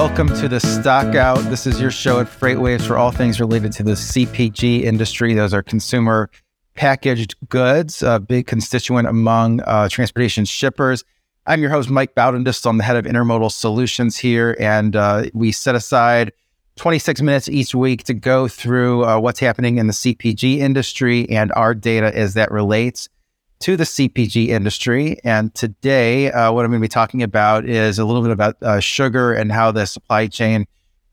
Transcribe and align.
Welcome 0.00 0.28
to 0.28 0.48
the 0.48 0.60
Stockout. 0.60 1.50
This 1.50 1.66
is 1.66 1.78
your 1.78 1.90
show 1.90 2.20
at 2.20 2.26
FreightWaves 2.26 2.86
for 2.86 2.96
all 2.96 3.10
things 3.10 3.38
related 3.38 3.70
to 3.72 3.82
the 3.82 3.92
CPG 3.92 4.80
industry. 4.80 5.34
Those 5.34 5.52
are 5.52 5.62
consumer 5.62 6.30
packaged 6.74 7.34
goods, 7.50 8.02
a 8.02 8.18
big 8.18 8.46
constituent 8.46 9.08
among 9.08 9.60
uh, 9.60 9.90
transportation 9.90 10.46
shippers. 10.46 11.04
I'm 11.46 11.60
your 11.60 11.68
host, 11.68 11.90
Mike 11.90 12.14
Baudendistel. 12.14 12.70
I'm 12.70 12.78
the 12.78 12.84
head 12.84 12.96
of 12.96 13.04
intermodal 13.04 13.52
solutions 13.52 14.16
here, 14.16 14.56
and 14.58 14.96
uh, 14.96 15.24
we 15.34 15.52
set 15.52 15.74
aside 15.74 16.32
26 16.76 17.20
minutes 17.20 17.50
each 17.50 17.74
week 17.74 18.04
to 18.04 18.14
go 18.14 18.48
through 18.48 19.04
uh, 19.04 19.20
what's 19.20 19.38
happening 19.38 19.76
in 19.76 19.86
the 19.86 19.92
CPG 19.92 20.60
industry 20.60 21.28
and 21.28 21.52
our 21.56 21.74
data 21.74 22.10
as 22.16 22.32
that 22.32 22.50
relates 22.50 23.10
to 23.60 23.76
the 23.76 23.84
CPG 23.84 24.48
industry. 24.48 25.18
And 25.22 25.54
today, 25.54 26.32
uh, 26.32 26.50
what 26.52 26.64
I'm 26.64 26.70
going 26.70 26.80
to 26.80 26.84
be 26.84 26.88
talking 26.88 27.22
about 27.22 27.66
is 27.66 27.98
a 27.98 28.04
little 28.04 28.22
bit 28.22 28.30
about 28.30 28.56
uh, 28.62 28.80
sugar 28.80 29.32
and 29.32 29.52
how 29.52 29.70
the 29.70 29.86
supply 29.86 30.26
chain, 30.26 30.66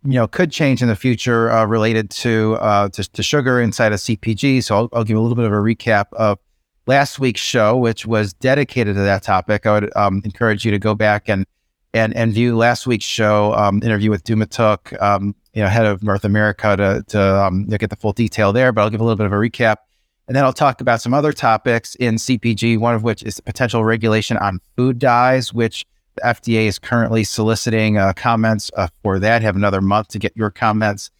you 0.06 0.14
know, 0.14 0.28
could 0.28 0.52
change 0.52 0.82
in 0.82 0.88
the 0.88 0.96
future 0.96 1.52
uh, 1.52 1.66
related 1.66 2.10
to, 2.12 2.58
uh, 2.62 2.90
to, 2.90 3.04
to 3.12 3.22
sugar 3.22 3.62
inside 3.62 3.92
of 3.92 4.00
CPG. 4.00 4.64
So 4.64 4.78
I'll, 4.78 4.90
I'll, 4.94 5.04
give 5.04 5.18
a 5.18 5.20
little 5.20 5.36
bit 5.36 5.46
of 5.46 5.52
a 5.52 5.58
recap 5.58 6.06
of 6.14 6.40
last 6.86 7.20
week's 7.20 7.42
show, 7.42 7.76
which 7.76 8.06
was 8.06 8.34
dedicated 8.34 8.96
to 8.96 9.02
that 9.02 9.24
topic. 9.24 9.66
I 9.66 9.80
would 9.80 9.96
um, 9.98 10.22
encourage 10.24 10.64
you 10.64 10.72
to 10.72 10.80
go 10.80 10.96
back 10.96 11.30
and 11.30 11.46
and 11.94 12.16
and 12.16 12.34
view 12.34 12.56
last 12.56 12.86
week's 12.86 13.06
show 13.06 13.54
um, 13.54 13.82
interview 13.82 14.10
with 14.10 14.24
DouxMatok, 14.24 15.02
um, 15.02 15.36
you 15.54 15.64
know, 15.64 15.70
head 15.70 15.86
of 15.86 16.04
North 16.04 16.26
America, 16.26 16.76
to 16.78 17.04
to 17.08 17.44
um, 17.44 17.66
get 17.66 17.90
the 17.90 17.96
full 17.96 18.14
detail 18.14 18.54
there. 18.54 18.72
But 18.72 18.82
I'll 18.82 18.90
give 18.90 19.02
a 19.02 19.04
little 19.04 19.18
bit 19.18 19.26
of 19.26 19.34
a 19.34 19.36
recap 19.36 19.78
and 20.28 20.36
then 20.36 20.44
I'll 20.44 20.54
talk 20.54 20.82
about 20.82 21.02
some 21.02 21.14
other 21.14 21.32
topics 21.32 21.96
in 21.96 22.16
CPG, 22.16 22.78
one 22.78 22.94
of 22.94 23.04
which 23.04 23.24
is 23.24 23.40
potential 23.40 23.86
regulation 23.86 24.36
on 24.38 24.60
food 24.76 25.00
dyes, 25.00 25.54
which 25.54 25.86
the 26.16 26.22
FDA 26.22 26.66
is 26.66 26.80
currently 26.80 27.24
soliciting 27.24 27.98
uh, 27.98 28.14
comments 28.14 28.70
uh, 28.76 28.88
for 29.04 29.20
that. 29.20 29.42
Have 29.42 29.56
another 29.56 29.82
month 29.82 30.10
to 30.10 30.20
get 30.20 30.36
your 30.36 30.52
comments 30.52 31.12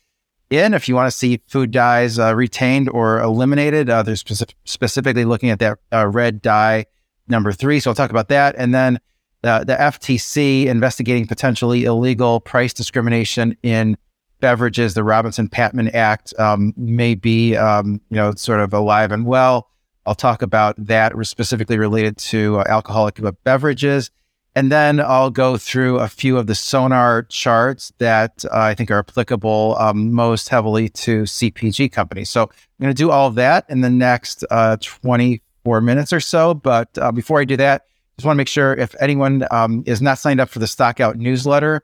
in. 0.50 0.74
If 0.74 0.90
you 0.90 0.96
want 0.96 1.10
to 1.10 1.18
see 1.18 1.42
food 1.48 1.72
dyes 1.72 2.20
uh, 2.20 2.36
retained 2.36 2.90
or 2.90 3.20
eliminated, 3.20 3.90
uh, 3.90 4.04
they're 4.04 4.18
specific, 4.18 4.56
specifically 4.66 5.24
looking 5.24 5.52
at 5.52 5.60
that 5.60 5.80
uh, 5.94 6.08
red 6.08 6.42
dye 6.42 6.86
number 7.30 7.54
three. 7.54 7.80
So 7.80 7.92
I'll 7.92 7.96
talk 7.96 8.12
about 8.12 8.28
that. 8.30 8.56
And 8.58 8.74
then 8.74 9.00
the, 9.42 9.64
the 9.66 9.76
FTC 9.76 10.66
investigating 10.66 11.28
potentially 11.28 11.86
illegal 11.86 12.42
price 12.42 12.74
discrimination 12.74 13.56
in 13.64 13.98
beverages, 14.40 14.94
the 14.94 15.04
Robinson 15.04 15.48
Patman 15.48 15.90
Act 15.90 16.34
um, 16.40 16.74
may 16.78 17.16
be, 17.16 17.56
um, 17.56 18.02
you 18.10 18.18
know, 18.18 18.34
sort 18.36 18.60
of 18.60 18.74
alive 18.74 19.12
and 19.12 19.26
well. 19.26 19.70
I'll 20.06 20.16
talk 20.16 20.42
about 20.42 20.76
that 20.78 21.14
specifically 21.26 21.78
related 21.78 22.18
to 22.18 22.60
uh, 22.60 22.64
alcoholic 22.68 23.20
beverages. 23.44 24.10
And 24.56 24.72
then 24.72 25.00
I'll 25.00 25.30
go 25.30 25.58
through 25.58 26.00
a 26.00 26.08
few 26.08 26.36
of 26.38 26.48
the 26.48 26.56
sonar 26.56 27.24
charts 27.24 27.94
that 28.00 28.44
uh, 28.46 28.58
I 28.58 28.74
think 28.74 28.90
are 28.90 28.98
applicable 28.98 29.76
um, 29.78 30.12
most 30.14 30.50
heavily 30.50 30.90
to 30.90 31.24
CPG 31.24 31.92
companies. 31.92 32.32
So 32.32 32.44
I'm 32.44 32.50
going 32.82 32.90
to 32.90 32.98
do 32.98 33.12
all 33.12 33.28
of 33.28 33.36
that 33.36 33.66
in 33.70 33.82
the 33.82 33.90
next 33.92 34.44
uh, 34.50 34.78
24 34.82 35.82
minutes 35.82 36.12
or 36.12 36.20
so. 36.20 36.56
But 36.56 36.98
uh, 36.98 37.12
before 37.12 37.40
I 37.40 37.44
do 37.44 37.56
that, 37.58 37.84
just 38.18 38.26
want 38.26 38.36
to 38.36 38.40
make 38.40 38.48
sure 38.48 38.74
if 38.74 38.96
anyone 39.00 39.46
um, 39.52 39.84
is 39.86 40.02
not 40.02 40.18
signed 40.18 40.40
up 40.40 40.50
for 40.50 40.58
the 40.58 40.66
Stockout 40.66 41.18
newsletter, 41.18 41.84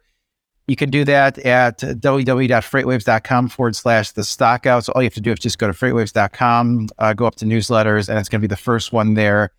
you 0.67 0.75
can 0.75 0.89
do 0.89 1.03
that 1.05 1.37
at 1.39 1.79
www.freightwaves.com 1.79 3.49
forward 3.49 3.75
slash 3.75 4.11
the 4.11 4.21
stockouts. 4.21 4.89
All 4.89 5.01
you 5.01 5.07
have 5.07 5.13
to 5.15 5.21
do 5.21 5.31
is 5.31 5.39
just 5.39 5.57
go 5.57 5.67
to 5.67 5.73
freightwaves.com, 5.73 6.89
uh, 6.97 7.13
go 7.13 7.25
up 7.25 7.35
to 7.35 7.45
newsletters, 7.45 8.07
and 8.07 8.17
it's 8.17 8.29
going 8.29 8.41
to 8.41 8.47
be 8.47 8.51
the 8.53 8.55
first 8.55 8.93
one 8.93 9.13
there 9.15 9.51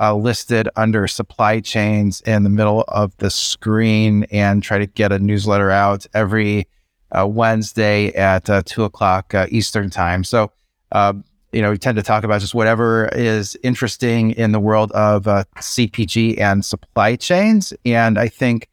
uh, 0.00 0.14
listed 0.14 0.68
under 0.76 1.06
supply 1.06 1.60
chains 1.60 2.20
in 2.22 2.44
the 2.44 2.50
middle 2.50 2.84
of 2.88 3.16
the 3.18 3.30
screen 3.30 4.24
and 4.30 4.62
try 4.62 4.78
to 4.78 4.86
get 4.86 5.12
a 5.12 5.18
newsletter 5.18 5.70
out 5.70 6.06
every 6.14 6.66
uh, 7.12 7.26
Wednesday 7.26 8.08
at 8.14 8.48
uh, 8.50 8.62
two 8.64 8.84
o'clock 8.84 9.34
uh, 9.34 9.46
Eastern 9.50 9.90
time. 9.90 10.24
So, 10.24 10.52
um, 10.92 11.24
you 11.52 11.62
know, 11.62 11.70
we 11.70 11.78
tend 11.78 11.96
to 11.96 12.02
talk 12.02 12.24
about 12.24 12.40
just 12.40 12.54
whatever 12.54 13.08
is 13.12 13.56
interesting 13.62 14.32
in 14.32 14.52
the 14.52 14.60
world 14.60 14.92
of 14.92 15.26
uh, 15.26 15.44
CPG 15.56 16.38
and 16.38 16.64
supply 16.64 17.16
chains. 17.16 17.72
And 17.84 18.18
I 18.18 18.28
think 18.28 18.68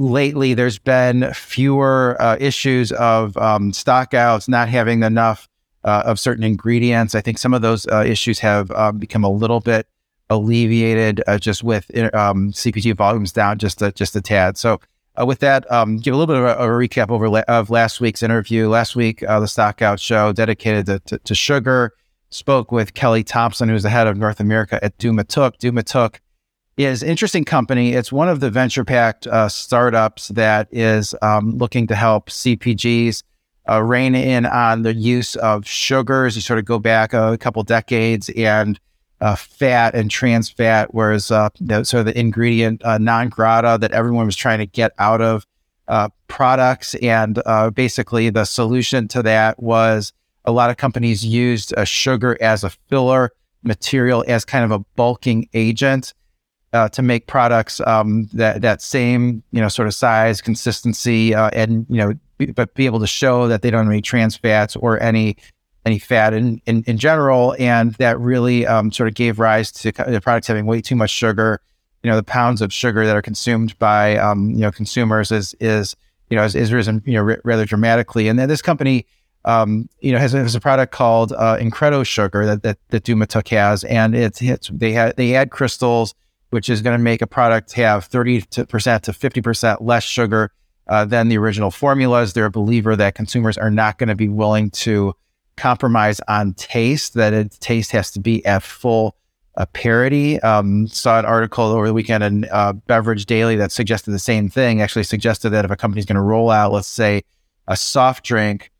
lately 0.00 0.54
there's 0.54 0.78
been 0.78 1.30
fewer 1.34 2.16
uh, 2.18 2.36
issues 2.40 2.90
of 2.92 3.36
um, 3.36 3.70
stockouts 3.70 4.48
not 4.48 4.68
having 4.68 5.02
enough 5.02 5.46
uh, 5.84 6.02
of 6.06 6.18
certain 6.18 6.42
ingredients. 6.42 7.14
I 7.14 7.20
think 7.20 7.38
some 7.38 7.52
of 7.52 7.60
those 7.60 7.86
uh, 7.86 8.04
issues 8.06 8.38
have 8.38 8.70
um, 8.70 8.98
become 8.98 9.24
a 9.24 9.28
little 9.30 9.60
bit 9.60 9.86
alleviated 10.30 11.22
uh, 11.26 11.38
just 11.38 11.62
with 11.62 11.90
um, 12.14 12.50
CPG 12.52 12.96
volumes 12.96 13.32
down 13.32 13.58
just 13.58 13.82
a, 13.82 13.92
just 13.92 14.16
a 14.16 14.22
tad. 14.22 14.56
So 14.56 14.80
uh, 15.20 15.26
with 15.26 15.40
that, 15.40 15.70
um, 15.70 15.98
give 15.98 16.14
a 16.14 16.16
little 16.16 16.34
bit 16.34 16.42
of 16.42 16.44
a, 16.44 16.64
a 16.64 16.68
recap 16.68 17.10
over 17.10 17.28
la- 17.28 17.42
of 17.48 17.68
last 17.68 18.00
week's 18.00 18.22
interview. 18.22 18.68
Last 18.68 18.96
week, 18.96 19.22
uh, 19.24 19.40
the 19.40 19.46
Stockout 19.46 20.00
show 20.00 20.32
dedicated 20.32 20.86
to, 20.86 21.00
to, 21.00 21.18
to, 21.18 21.34
sugar 21.34 21.92
spoke 22.30 22.72
with 22.72 22.94
Kelly 22.94 23.24
Thompson, 23.24 23.68
who's 23.68 23.82
the 23.82 23.90
head 23.90 24.06
of 24.06 24.16
North 24.16 24.40
America 24.40 24.82
at 24.82 24.96
DouxMatok. 24.96 25.58
Duma 25.58 25.82
Took 25.82 26.20
is 26.76 27.02
interesting 27.02 27.44
company. 27.44 27.92
It's 27.92 28.12
one 28.12 28.28
of 28.28 28.40
the 28.40 28.50
venture 28.50 28.84
backed 28.84 29.26
uh, 29.26 29.48
startups 29.48 30.28
that 30.28 30.68
is 30.70 31.14
um, 31.22 31.58
looking 31.58 31.86
to 31.88 31.94
help 31.94 32.30
CPGs 32.30 33.22
uh, 33.68 33.82
rein 33.82 34.14
in 34.14 34.46
on 34.46 34.82
the 34.82 34.94
use 34.94 35.36
of 35.36 35.66
sugars. 35.66 36.34
You 36.36 36.42
sort 36.42 36.58
of 36.58 36.64
go 36.64 36.78
back 36.78 37.12
a 37.12 37.36
couple 37.38 37.62
decades 37.62 38.30
and 38.30 38.80
uh, 39.20 39.36
fat 39.36 39.94
and 39.94 40.10
trans 40.10 40.48
fat, 40.48 40.94
whereas 40.94 41.30
uh, 41.30 41.50
sort 41.82 41.94
of 41.94 42.06
the 42.06 42.18
ingredient 42.18 42.82
uh, 42.84 42.98
non 42.98 43.28
grata 43.28 43.76
that 43.80 43.92
everyone 43.92 44.26
was 44.26 44.36
trying 44.36 44.58
to 44.58 44.66
get 44.66 44.92
out 44.98 45.20
of 45.20 45.46
uh, 45.88 46.08
products. 46.28 46.94
And 46.96 47.42
basically, 47.74 48.30
the 48.30 48.44
solution 48.44 49.08
to 49.08 49.22
that 49.22 49.62
was 49.62 50.12
a 50.46 50.52
lot 50.52 50.70
of 50.70 50.78
companies 50.78 51.24
used 51.24 51.74
sugar 51.84 52.38
as 52.40 52.64
a 52.64 52.70
filler 52.88 53.30
material, 53.62 54.24
as 54.26 54.46
kind 54.46 54.64
of 54.64 54.70
a 54.70 54.78
bulking 54.96 55.48
agent 55.52 56.14
uh, 56.72 56.88
to 56.90 57.02
make 57.02 57.26
products 57.26 57.80
um, 57.86 58.28
that 58.32 58.62
that 58.62 58.80
same 58.82 59.42
you 59.50 59.60
know 59.60 59.68
sort 59.68 59.88
of 59.88 59.94
size, 59.94 60.40
consistency, 60.40 61.34
uh, 61.34 61.50
and 61.52 61.86
you 61.88 61.96
know, 61.96 62.14
be, 62.38 62.46
but 62.46 62.74
be 62.74 62.86
able 62.86 63.00
to 63.00 63.06
show 63.06 63.48
that 63.48 63.62
they 63.62 63.70
don't 63.70 63.84
have 63.84 63.92
any 63.92 64.02
trans 64.02 64.36
fats 64.36 64.76
or 64.76 65.00
any 65.02 65.36
any 65.84 65.98
fat 65.98 66.32
in 66.32 66.60
in, 66.66 66.84
in 66.86 66.96
general, 66.98 67.56
and 67.58 67.94
that 67.94 68.18
really 68.20 68.66
um, 68.66 68.92
sort 68.92 69.08
of 69.08 69.14
gave 69.14 69.38
rise 69.38 69.72
to 69.72 69.90
the 69.90 70.20
products 70.20 70.46
having 70.46 70.66
way 70.66 70.80
too 70.80 70.96
much 70.96 71.10
sugar. 71.10 71.60
You 72.02 72.10
know, 72.10 72.16
the 72.16 72.22
pounds 72.22 72.62
of 72.62 72.72
sugar 72.72 73.04
that 73.04 73.16
are 73.16 73.22
consumed 73.22 73.78
by 73.78 74.16
um, 74.16 74.50
you 74.50 74.60
know 74.60 74.70
consumers 74.70 75.32
is 75.32 75.54
is 75.60 75.96
you 76.28 76.36
know 76.36 76.42
has, 76.42 76.54
is 76.54 76.72
risen 76.72 77.02
you 77.04 77.14
know 77.14 77.22
r- 77.22 77.40
rather 77.44 77.64
dramatically, 77.64 78.28
and 78.28 78.38
then 78.38 78.48
this 78.48 78.62
company. 78.62 79.06
Um, 79.46 79.88
you 80.00 80.12
know, 80.12 80.18
has, 80.18 80.32
has 80.32 80.54
a 80.54 80.60
product 80.60 80.92
called 80.92 81.32
uh, 81.32 81.56
Incredo 81.56 82.04
Sugar 82.04 82.44
that 82.44 82.62
that, 82.62 82.76
that 82.90 83.04
Duma 83.04 83.26
has, 83.48 83.84
and 83.84 84.14
it's, 84.14 84.42
it's 84.42 84.68
they 84.68 84.92
had 84.92 85.16
they 85.16 85.34
add 85.34 85.50
crystals 85.50 86.14
which 86.50 86.68
is 86.68 86.82
going 86.82 86.96
to 86.96 87.02
make 87.02 87.22
a 87.22 87.26
product 87.26 87.72
have 87.72 88.08
30% 88.08 88.48
to 88.48 89.12
50% 89.12 89.78
less 89.80 90.04
sugar 90.04 90.52
uh, 90.88 91.04
than 91.04 91.28
the 91.28 91.38
original 91.38 91.70
formulas. 91.70 92.32
They're 92.32 92.46
a 92.46 92.50
believer 92.50 92.96
that 92.96 93.14
consumers 93.14 93.56
are 93.56 93.70
not 93.70 93.98
going 93.98 94.08
to 94.08 94.14
be 94.14 94.28
willing 94.28 94.70
to 94.70 95.14
compromise 95.56 96.20
on 96.28 96.54
taste, 96.54 97.14
that 97.14 97.32
it, 97.32 97.52
taste 97.60 97.92
has 97.92 98.10
to 98.12 98.20
be 98.20 98.44
at 98.44 98.62
full 98.62 99.16
uh, 99.56 99.66
parity. 99.66 100.40
Um, 100.40 100.86
saw 100.88 101.18
an 101.18 101.24
article 101.24 101.64
over 101.64 101.86
the 101.86 101.94
weekend 101.94 102.24
in 102.24 102.46
uh, 102.50 102.72
Beverage 102.72 103.26
Daily 103.26 103.56
that 103.56 103.72
suggested 103.72 104.10
the 104.10 104.18
same 104.18 104.48
thing, 104.48 104.80
actually 104.80 105.04
suggested 105.04 105.50
that 105.50 105.64
if 105.64 105.70
a 105.70 105.76
company's 105.76 106.06
going 106.06 106.16
to 106.16 106.22
roll 106.22 106.50
out, 106.50 106.72
let's 106.72 106.88
say, 106.88 107.22
a 107.68 107.76
soft 107.76 108.24
drink 108.24 108.70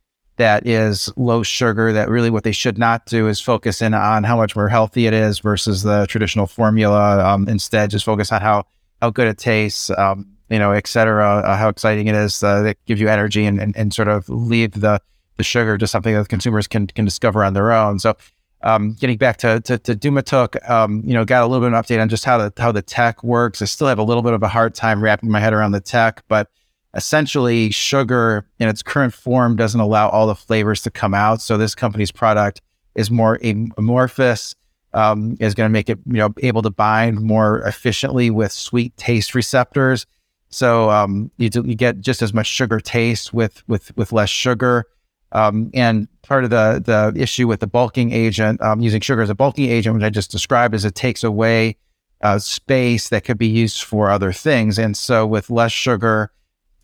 that 0.40 0.66
is 0.66 1.12
low 1.16 1.42
sugar 1.42 1.92
that 1.92 2.08
really 2.08 2.30
what 2.30 2.44
they 2.44 2.52
should 2.52 2.78
not 2.78 3.04
do 3.04 3.28
is 3.28 3.40
focus 3.40 3.82
in 3.82 3.92
on 3.92 4.24
how 4.24 4.38
much 4.38 4.56
more 4.56 4.68
healthy 4.68 5.06
it 5.06 5.12
is 5.12 5.38
versus 5.38 5.82
the 5.82 6.06
traditional 6.06 6.46
formula 6.46 7.22
um, 7.22 7.46
instead 7.46 7.90
just 7.90 8.06
focus 8.06 8.32
on 8.32 8.40
how 8.40 8.64
how 9.02 9.10
good 9.10 9.28
it 9.28 9.36
tastes 9.36 9.90
um, 9.90 10.26
you 10.48 10.58
know 10.58 10.72
et 10.72 10.86
cetera 10.86 11.40
uh, 11.40 11.56
how 11.56 11.68
exciting 11.68 12.06
it 12.06 12.14
is 12.14 12.42
uh, 12.42 12.62
that 12.62 12.76
gives 12.86 13.00
you 13.00 13.08
energy 13.08 13.44
and, 13.44 13.60
and, 13.60 13.76
and, 13.76 13.92
sort 13.92 14.08
of 14.08 14.26
leave 14.30 14.72
the 14.72 14.98
the 15.36 15.42
sugar 15.42 15.76
to 15.76 15.86
something 15.86 16.14
that 16.14 16.28
consumers 16.30 16.66
can 16.66 16.86
can 16.86 17.04
discover 17.04 17.44
on 17.44 17.52
their 17.52 17.70
own 17.70 17.98
so 17.98 18.16
um, 18.62 18.94
getting 18.94 19.16
back 19.16 19.36
to 19.38 19.60
to, 19.60 19.78
to 19.78 20.50
um, 20.68 21.02
you 21.04 21.14
know, 21.14 21.24
got 21.24 21.42
a 21.42 21.46
little 21.46 21.66
bit 21.66 21.72
of 21.72 21.72
an 21.72 21.82
update 21.82 22.00
on 22.00 22.10
just 22.10 22.26
how 22.26 22.36
the 22.36 22.52
how 22.60 22.70
the 22.70 22.82
tech 22.82 23.24
works. 23.24 23.62
I 23.62 23.64
still 23.64 23.86
have 23.86 23.98
a 23.98 24.02
little 24.02 24.22
bit 24.22 24.34
of 24.34 24.42
a 24.42 24.48
hard 24.48 24.74
time 24.74 25.02
wrapping 25.02 25.30
my 25.30 25.40
head 25.40 25.54
around 25.54 25.72
the 25.72 25.80
tech, 25.80 26.22
but 26.28 26.50
essentially 26.94 27.70
sugar 27.70 28.46
in 28.58 28.68
its 28.68 28.82
current 28.82 29.14
form 29.14 29.56
doesn't 29.56 29.80
allow 29.80 30.08
all 30.08 30.26
the 30.26 30.34
flavors 30.34 30.82
to 30.82 30.90
come 30.90 31.14
out. 31.14 31.40
So 31.40 31.56
this 31.56 31.74
company's 31.74 32.10
product 32.10 32.60
is 32.94 33.10
more 33.10 33.38
amorphous, 33.76 34.54
um, 34.92 35.36
is 35.40 35.54
going 35.54 35.68
to 35.68 35.72
make 35.72 35.88
it 35.88 35.98
you 36.06 36.14
know 36.14 36.34
able 36.38 36.62
to 36.62 36.70
bind 36.70 37.20
more 37.20 37.60
efficiently 37.62 38.30
with 38.30 38.52
sweet 38.52 38.96
taste 38.96 39.34
receptors. 39.34 40.06
So 40.48 40.90
um, 40.90 41.30
you, 41.36 41.48
do, 41.48 41.62
you 41.64 41.76
get 41.76 42.00
just 42.00 42.22
as 42.22 42.34
much 42.34 42.46
sugar 42.46 42.80
taste 42.80 43.32
with 43.32 43.62
with 43.68 43.96
with 43.96 44.12
less 44.12 44.30
sugar. 44.30 44.84
Um, 45.32 45.70
and 45.74 46.08
part 46.22 46.42
of 46.42 46.50
the 46.50 46.82
the 46.84 47.20
issue 47.20 47.46
with 47.46 47.60
the 47.60 47.68
bulking 47.68 48.12
agent, 48.12 48.60
um, 48.60 48.80
using 48.80 49.00
sugar 49.00 49.22
as 49.22 49.30
a 49.30 49.34
bulking 49.34 49.70
agent, 49.70 49.94
which 49.94 50.02
I 50.02 50.10
just 50.10 50.32
described, 50.32 50.74
is 50.74 50.84
it 50.84 50.96
takes 50.96 51.22
away 51.22 51.76
uh, 52.22 52.40
space 52.40 53.08
that 53.10 53.24
could 53.24 53.38
be 53.38 53.46
used 53.46 53.82
for 53.82 54.10
other 54.10 54.32
things. 54.32 54.78
And 54.78 54.96
so 54.96 55.26
with 55.26 55.50
less 55.50 55.72
sugar, 55.72 56.32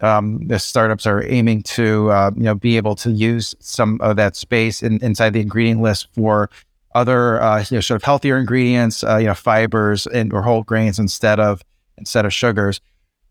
um, 0.01 0.47
the 0.47 0.59
startups 0.59 1.07
are 1.07 1.25
aiming 1.27 1.63
to 1.63 2.11
uh, 2.11 2.31
you 2.37 2.43
know 2.43 2.55
be 2.55 2.77
able 2.77 2.95
to 2.97 3.11
use 3.11 3.55
some 3.61 3.99
of 4.01 4.17
that 4.17 4.37
space 4.37 4.83
in, 4.83 5.03
inside 5.03 5.31
the 5.31 5.41
ingredient 5.41 5.81
list 5.81 6.09
for 6.15 6.51
other 6.95 7.41
uh, 7.41 7.65
you 7.71 7.77
know 7.77 7.81
sort 7.81 7.97
of 7.97 8.05
healthier 8.05 8.39
ingredients, 8.39 9.05
uh, 9.05 9.17
you 9.17 9.27
know 9.27 9.35
fibers 9.35 10.07
and 10.07 10.33
or 10.33 10.43
whole 10.43 10.63
grains 10.63 10.99
instead 10.99 11.41
of 11.41 11.63
instead 11.99 12.25
of 12.25 12.33
sugars. 12.33 12.81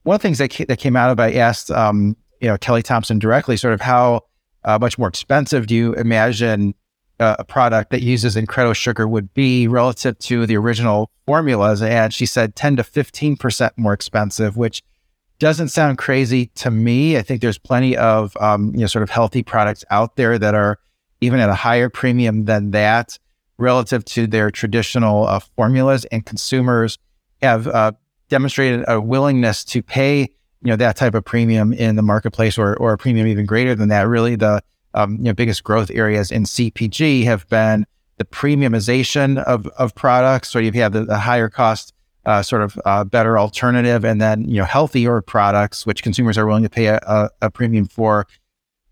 One 0.03 0.15
of 0.15 0.21
the 0.21 0.27
things 0.27 0.37
that, 0.37 0.51
ca- 0.51 0.65
that 0.65 0.77
came 0.77 0.95
out 0.95 1.09
of 1.09 1.19
I 1.19 1.33
asked 1.33 1.71
um, 1.71 2.15
you 2.41 2.47
know 2.47 2.57
Kelly 2.57 2.81
Thompson 2.81 3.19
directly, 3.19 3.57
sort 3.57 3.73
of 3.73 3.81
how 3.81 4.21
uh, 4.63 4.79
much 4.79 4.97
more 4.97 5.07
expensive 5.07 5.67
do 5.67 5.75
you 5.75 5.93
imagine 5.93 6.73
uh, 7.19 7.35
a 7.39 7.43
product 7.43 7.91
that 7.91 8.01
uses 8.01 8.35
Incredo 8.35 8.75
sugar 8.75 9.07
would 9.07 9.33
be 9.33 9.67
relative 9.67 10.17
to 10.19 10.45
the 10.45 10.57
original 10.57 11.11
formulas? 11.27 11.81
And 11.81 12.13
she 12.13 12.25
said 12.25 12.55
10 12.55 12.77
to 12.77 12.83
15 12.83 13.37
percent 13.37 13.73
more 13.77 13.93
expensive, 13.93 14.57
which 14.57 14.83
doesn't 15.39 15.69
sound 15.69 15.97
crazy 15.97 16.47
to 16.55 16.71
me. 16.71 17.17
I 17.17 17.21
think 17.21 17.41
there's 17.41 17.57
plenty 17.57 17.97
of 17.97 18.35
um, 18.37 18.73
you 18.73 18.81
know 18.81 18.87
sort 18.87 19.03
of 19.03 19.09
healthy 19.09 19.43
products 19.43 19.83
out 19.89 20.15
there 20.15 20.37
that 20.39 20.55
are 20.55 20.79
even 21.21 21.39
at 21.39 21.49
a 21.49 21.55
higher 21.55 21.89
premium 21.89 22.45
than 22.45 22.71
that 22.71 23.17
relative 23.57 24.03
to 24.05 24.27
their 24.27 24.51
traditional 24.51 25.27
uh, 25.27 25.39
formulas, 25.39 26.05
and 26.05 26.25
consumers 26.25 26.97
have 27.41 27.67
uh, 27.67 27.91
demonstrated 28.29 28.83
a 28.87 28.99
willingness 28.99 29.63
to 29.65 29.81
pay 29.81 30.21
you 30.61 30.71
know 30.71 30.75
that 30.75 30.95
type 30.95 31.13
of 31.13 31.23
premium 31.23 31.73
in 31.73 31.95
the 31.95 32.01
marketplace, 32.01 32.57
or 32.57 32.75
or 32.77 32.93
a 32.93 32.97
premium 32.97 33.27
even 33.27 33.45
greater 33.45 33.75
than 33.75 33.89
that. 33.89 34.07
Really, 34.07 34.35
the 34.35 34.61
um, 34.93 35.17
you 35.17 35.25
know 35.25 35.33
biggest 35.33 35.63
growth 35.63 35.91
areas 35.91 36.31
in 36.31 36.43
CPG 36.43 37.23
have 37.25 37.47
been 37.49 37.85
the 38.17 38.25
premiumization 38.25 39.43
of 39.43 39.67
of 39.77 39.93
products. 39.95 40.49
So 40.49 40.59
you 40.59 40.71
have 40.73 40.93
the, 40.93 41.05
the 41.05 41.19
higher 41.19 41.49
cost 41.49 41.93
uh, 42.25 42.41
sort 42.41 42.61
of 42.61 42.79
uh, 42.85 43.03
better 43.03 43.37
alternative, 43.37 44.03
and 44.03 44.21
then 44.21 44.47
you 44.49 44.57
know 44.57 44.65
healthier 44.65 45.21
products, 45.21 45.85
which 45.85 46.03
consumers 46.03 46.37
are 46.37 46.45
willing 46.45 46.63
to 46.63 46.69
pay 46.69 46.87
a, 46.87 46.99
a, 47.07 47.29
a 47.43 47.51
premium 47.51 47.85
for. 47.85 48.27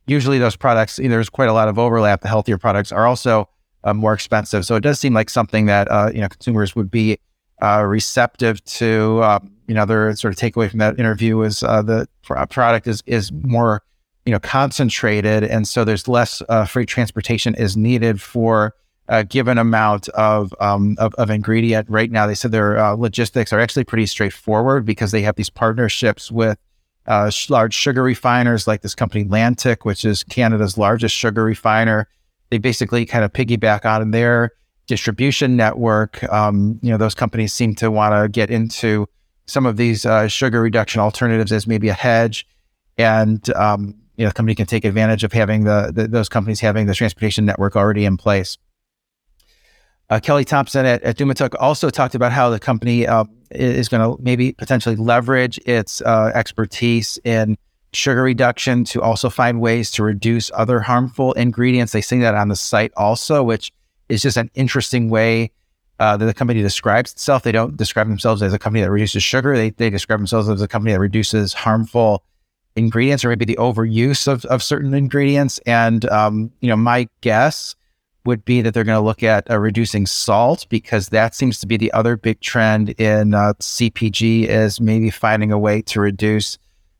Usually, 0.05 0.37
those 0.37 0.55
products 0.55 0.97
there's 0.97 1.29
quite 1.29 1.49
a 1.49 1.53
lot 1.53 1.67
of 1.67 1.79
overlap. 1.79 2.21
The 2.21 2.27
healthier 2.27 2.57
products 2.57 2.91
are 2.91 3.07
also 3.07 3.49
uh, 3.83 3.93
more 3.93 4.13
expensive, 4.13 4.65
so 4.65 4.75
it 4.75 4.81
does 4.81 4.99
seem 4.99 5.13
like 5.13 5.29
something 5.29 5.65
that 5.67 5.89
uh, 5.89 6.11
you 6.13 6.21
know 6.21 6.27
consumers 6.27 6.75
would 6.75 6.91
be 6.91 7.17
uh, 7.61 7.83
receptive 7.85 8.63
to. 8.65 9.23
Um, 9.23 9.49
you 9.65 9.73
know, 9.73 9.85
sort 10.13 10.33
of 10.33 10.37
takeaway 10.37 10.69
from 10.69 10.79
that 10.79 10.99
interview 10.99 11.41
is 11.41 11.63
uh, 11.63 11.81
the 11.81 12.07
product 12.21 12.85
is 12.85 13.01
is 13.05 13.31
more 13.31 13.81
you 14.25 14.33
know 14.33 14.39
concentrated, 14.39 15.43
and 15.43 15.67
so 15.67 15.85
there's 15.85 16.07
less 16.07 16.41
freight 16.67 16.89
transportation 16.89 17.55
is 17.55 17.77
needed 17.77 18.21
for 18.21 18.75
a 19.07 19.23
given 19.23 19.57
amount 19.57 20.07
of, 20.09 20.53
um, 20.59 20.95
of, 20.97 21.13
of 21.15 21.29
ingredient. 21.29 21.89
Right 21.89 22.09
now, 22.09 22.25
they 22.25 22.35
said 22.35 22.51
their 22.51 22.77
uh, 22.77 22.91
logistics 22.91 23.51
are 23.51 23.59
actually 23.59 23.83
pretty 23.83 24.05
straightforward 24.05 24.85
because 24.85 25.11
they 25.11 25.21
have 25.21 25.35
these 25.35 25.49
partnerships 25.49 26.31
with 26.31 26.57
uh, 27.05 27.29
large 27.49 27.73
sugar 27.73 28.01
refiners 28.01 28.65
like 28.67 28.81
this 28.81 28.95
company 28.95 29.25
Lantic, 29.25 29.83
which 29.83 30.05
is 30.05 30.23
Canada's 30.23 30.77
largest 30.77 31.15
sugar 31.15 31.43
refiner. 31.43 32.07
They 32.49 32.57
basically 32.57 33.05
kind 33.05 33.25
of 33.25 33.33
piggyback 33.33 33.85
on 33.85 34.11
their 34.11 34.51
distribution 34.87 35.55
network. 35.55 36.23
Um, 36.31 36.79
you 36.81 36.91
know, 36.91 36.97
those 36.97 37.15
companies 37.15 37.53
seem 37.53 37.75
to 37.75 37.91
want 37.91 38.13
to 38.13 38.29
get 38.29 38.49
into 38.49 39.07
some 39.45 39.65
of 39.65 39.75
these 39.75 40.05
uh, 40.05 40.27
sugar 40.27 40.61
reduction 40.61 41.01
alternatives 41.01 41.51
as 41.51 41.67
maybe 41.67 41.89
a 41.89 41.93
hedge, 41.93 42.47
and 42.97 43.49
um, 43.55 43.95
you 44.15 44.23
know, 44.23 44.29
the 44.29 44.33
company 44.33 44.55
can 44.55 44.65
take 44.65 44.85
advantage 44.85 45.23
of 45.23 45.33
having 45.33 45.65
the, 45.65 45.91
the 45.93 46.07
those 46.07 46.29
companies 46.29 46.59
having 46.59 46.85
the 46.85 46.93
transportation 46.93 47.45
network 47.45 47.75
already 47.75 48.05
in 48.05 48.15
place. 48.15 48.57
Uh, 50.09 50.19
Kelly 50.19 50.45
Thompson 50.45 50.85
at, 50.85 51.01
at 51.03 51.17
DouxMatok 51.17 51.55
also 51.59 51.89
talked 51.89 52.15
about 52.15 52.31
how 52.31 52.49
the 52.49 52.59
company 52.59 53.07
uh, 53.07 53.23
is 53.51 53.89
going 53.89 54.01
to 54.01 54.21
maybe 54.21 54.53
potentially 54.53 54.95
leverage 54.95 55.59
its 55.65 56.01
uh, 56.01 56.31
expertise 56.33 57.17
in 57.23 57.57
sugar 57.93 58.23
reduction 58.23 58.83
to 58.83 59.01
also 59.01 59.29
find 59.29 59.61
ways 59.61 59.91
to 59.91 60.03
reduce 60.03 60.51
other 60.53 60.79
harmful 60.79 61.33
ingredients. 61.33 61.93
They 61.93 62.01
say 62.01 62.19
that 62.19 62.35
on 62.35 62.49
the 62.49 62.55
site 62.55 62.91
also, 62.97 63.43
which 63.43 63.71
is 64.09 64.21
just 64.21 64.37
an 64.37 64.49
interesting 64.55 65.09
way 65.09 65.51
uh, 65.99 66.17
that 66.17 66.25
the 66.25 66.33
company 66.33 66.61
describes 66.61 67.13
itself. 67.13 67.43
They 67.43 67.51
don't 67.51 67.77
describe 67.77 68.07
themselves 68.07 68.41
as 68.41 68.53
a 68.53 68.59
company 68.59 68.81
that 68.81 68.91
reduces 68.91 69.23
sugar. 69.23 69.55
They, 69.55 69.69
they 69.69 69.89
describe 69.89 70.19
themselves 70.19 70.49
as 70.49 70.61
a 70.61 70.67
company 70.67 70.93
that 70.93 70.99
reduces 70.99 71.53
harmful 71.53 72.23
ingredients 72.75 73.23
or 73.23 73.29
maybe 73.29 73.45
the 73.45 73.57
overuse 73.57 74.27
of, 74.27 74.43
of 74.45 74.63
certain 74.63 74.93
ingredients. 74.93 75.59
And, 75.65 76.05
um, 76.09 76.51
you 76.61 76.69
know, 76.69 76.75
my 76.75 77.07
guess 77.21 77.75
would 78.25 78.45
be 78.45 78.61
that 78.61 78.73
they're 78.73 78.83
going 78.83 78.97
to 78.97 79.03
look 79.03 79.23
at 79.23 79.49
uh, 79.49 79.59
reducing 79.59 80.05
salt 80.05 80.65
because 80.69 81.09
that 81.09 81.35
seems 81.35 81.59
to 81.59 81.67
be 81.67 81.77
the 81.77 81.91
other 81.91 82.15
big 82.15 82.39
trend 82.39 82.89
in 82.91 83.33
uh, 83.33 83.53
CPG 83.59 84.45
is 84.45 84.79
maybe 84.79 85.09
finding 85.09 85.51
a 85.51 85.59
way 85.59 85.81
to 85.83 85.99
reduce 85.99 86.57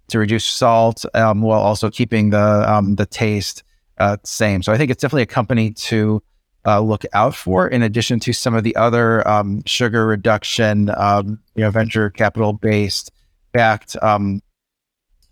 to 0.10 0.20
reduce 0.20 0.46
salt 0.46 1.06
um, 1.14 1.42
while 1.42 1.62
also 1.62 1.90
keeping 1.90 2.30
the 2.32 2.72
um, 2.72 2.96
the 2.96 3.06
taste 3.06 3.64
uh, 4.00 4.18
same. 4.24 4.62
So 4.62 4.74
I 4.74 4.78
think 4.78 4.92
it's 4.92 5.02
definitely 5.02 5.24
a 5.24 5.28
company 5.28 5.72
to 5.72 6.22
uh, 6.66 6.80
look 6.82 7.06
out 7.14 7.36
for. 7.36 7.68
In 7.68 7.82
addition 7.82 8.20
to 8.22 8.34
some 8.34 8.54
of 8.54 8.64
the 8.64 8.76
other 8.76 9.26
um, 9.28 9.64
sugar 9.66 10.06
reduction, 10.06 10.92
um, 10.98 11.40
you 11.56 11.64
know, 11.64 11.72
venture 11.72 12.10
capital 12.10 12.54
based 12.54 13.12
backed 13.54 13.96
um, 14.02 14.42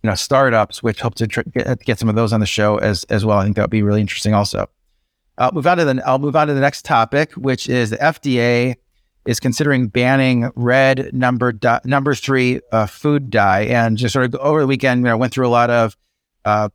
you 0.03 0.09
know 0.09 0.15
startups, 0.15 0.81
which 0.81 1.01
hope 1.01 1.15
to 1.15 1.27
tr- 1.27 1.41
get, 1.41 1.79
get 1.81 1.99
some 1.99 2.09
of 2.09 2.15
those 2.15 2.33
on 2.33 2.39
the 2.39 2.45
show 2.45 2.77
as 2.77 3.03
as 3.05 3.25
well. 3.25 3.39
I 3.39 3.43
think 3.43 3.55
that 3.57 3.63
would 3.63 3.69
be 3.69 3.83
really 3.83 4.01
interesting 4.01 4.33
also. 4.33 4.69
I'll 5.38 5.51
move 5.51 5.68
on 5.68 5.78
to 5.78 5.86
the 5.86 6.01
I'll 6.06 6.19
move 6.19 6.36
on 6.36 6.48
to 6.48 6.54
the 6.54 6.60
next 6.60 6.86
topic, 6.86 7.33
which 7.33 7.69
is 7.69 7.92
the 7.92 7.98
FDA 7.98 8.75
is 9.25 9.39
considering 9.39 9.88
banning 9.88 10.50
red 10.56 11.13
number 11.13 11.51
di- 11.51 11.80
number 11.86 12.16
three 12.16 12.60
uh, 12.72 12.86
food 12.86 13.30
dye. 13.30 13.66
And 13.66 13.98
just 13.98 14.13
sort 14.13 14.25
of 14.25 14.36
over 14.36 14.62
the 14.62 14.68
weekend, 14.68 15.01
you 15.01 15.06
know, 15.06 15.12
I 15.12 15.16
went 15.16 15.33
through 15.33 15.48
a 15.48 15.50
lot 15.50 15.69
of 15.69 15.95
uh, 16.45 16.69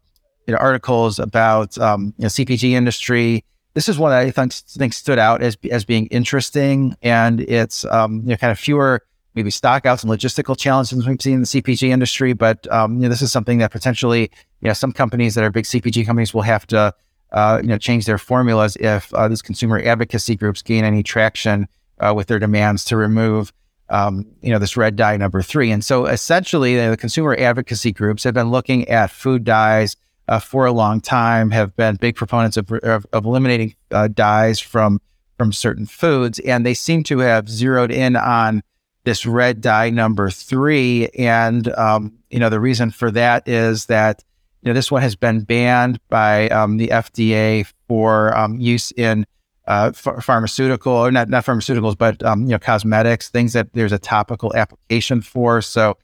you 0.47 0.53
know, 0.53 0.59
articles 0.59 1.19
about 1.19 1.77
um, 1.79 2.15
you 2.19 2.23
know, 2.23 2.29
CPG 2.29 2.71
industry. 2.71 3.45
This 3.75 3.89
is 3.89 3.99
one 3.99 4.11
that 4.11 4.21
I 4.21 4.31
think, 4.31 4.53
think 4.53 4.93
stood 4.93 5.19
out 5.19 5.43
as 5.43 5.57
as 5.71 5.85
being 5.85 6.07
interesting, 6.07 6.97
and 7.03 7.41
it's 7.43 7.85
um, 7.87 8.23
you 8.23 8.29
know 8.29 8.37
kind 8.37 8.51
of 8.51 8.59
fewer 8.59 9.03
maybe 9.35 9.51
stockouts 9.51 10.03
and 10.03 10.11
logistical 10.11 10.57
challenges 10.57 11.07
we've 11.07 11.21
seen 11.21 11.35
in 11.35 11.41
the 11.41 11.47
CPG 11.47 11.91
industry. 11.91 12.33
But 12.33 12.71
um, 12.73 12.95
you 12.97 13.03
know, 13.03 13.09
this 13.09 13.23
is 13.23 13.33
something 13.33 13.59
that 13.59 13.71
potentially 13.71 14.31
you 14.61 14.69
know 14.69 14.73
some 14.73 14.93
companies 14.93 15.35
that 15.35 15.45
are 15.45 15.51
big 15.51 15.65
CPG 15.65 16.07
companies 16.07 16.33
will 16.33 16.43
have 16.43 16.67
to 16.69 16.95
uh, 17.33 17.61
you 17.63 17.69
know, 17.69 17.79
change 17.79 18.07
their 18.07 18.19
formulas 18.19 18.77
if 18.77 19.13
uh, 19.15 19.29
these 19.29 19.43
consumer 19.43 19.81
advocacy 19.85 20.37
groups 20.37 20.63
gain 20.63 20.85
any 20.85 21.03
traction 21.03 21.69
uh, 21.99 22.13
with 22.15 22.29
their 22.29 22.39
demands 22.39 22.85
to 22.85 22.97
remove, 22.97 23.53
um, 23.89 24.27
you 24.43 24.51
know, 24.51 24.59
this 24.59 24.77
red 24.77 24.97
dye 24.97 25.17
number 25.17 25.43
three. 25.43 25.71
And 25.71 25.85
so, 25.85 26.07
essentially, 26.07 26.77
the 26.77 26.97
consumer 26.97 27.37
advocacy 27.39 27.93
groups 27.93 28.25
have 28.25 28.35
been 28.35 28.51
looking 28.51 28.89
at 28.89 29.11
food 29.11 29.45
dyes 29.45 29.97
uh, 30.29 30.39
for 30.39 30.67
a 30.67 30.73
long 30.73 31.01
time, 31.01 31.51
have 31.51 31.77
been 31.77 31.97
big 31.97 32.17
proponents 32.17 32.57
of, 32.57 32.71
of, 32.73 33.07
of 33.13 33.25
eliminating 33.25 33.75
uh, 33.91 34.09
dyes 34.09 34.61
from 34.61 35.01
from 35.37 35.53
certain 35.53 35.85
foods, 35.85 36.39
and 36.41 36.65
they 36.65 36.73
seem 36.73 37.03
to 37.03 37.19
have 37.19 37.49
zeroed 37.49 37.91
in 37.91 38.17
on 38.17 38.63
this 39.05 39.27
red 39.27 39.61
dye 39.61 39.91
number 39.91 40.31
three. 40.31 41.09
And 41.19 41.69
um, 41.75 42.19
you 42.31 42.39
know, 42.39 42.49
the 42.49 42.61
reason 42.61 42.91
for 42.91 43.11
that 43.11 43.47
is 43.47 43.87
that 43.87 44.25
you 44.67 44.71
know, 44.71 44.75
this 44.75 44.91
one 44.91 45.01
has 45.01 45.15
been 45.15 45.43
banned 45.43 46.01
by 46.09 46.49
um, 46.49 46.77
the 46.77 46.89
FDA 46.89 47.73
for 47.87 48.37
um, 48.37 48.59
use 48.59 48.91
in 48.97 49.25
uh, 49.69 49.93
pharmaceutical 49.93 50.93
or 50.93 51.13
not 51.13 51.29
not 51.29 51.45
pharmaceuticals, 51.45 51.97
but 51.97 52.21
um, 52.25 52.43
you 52.43 52.49
know, 52.49 52.59
cosmetics, 52.59 53.29
things 53.29 53.53
that 53.53 53.73
there's 53.75 53.93
a 53.93 53.99
topical 53.99 54.53
application 54.57 55.21
for. 55.21 55.63
So, 55.63 55.97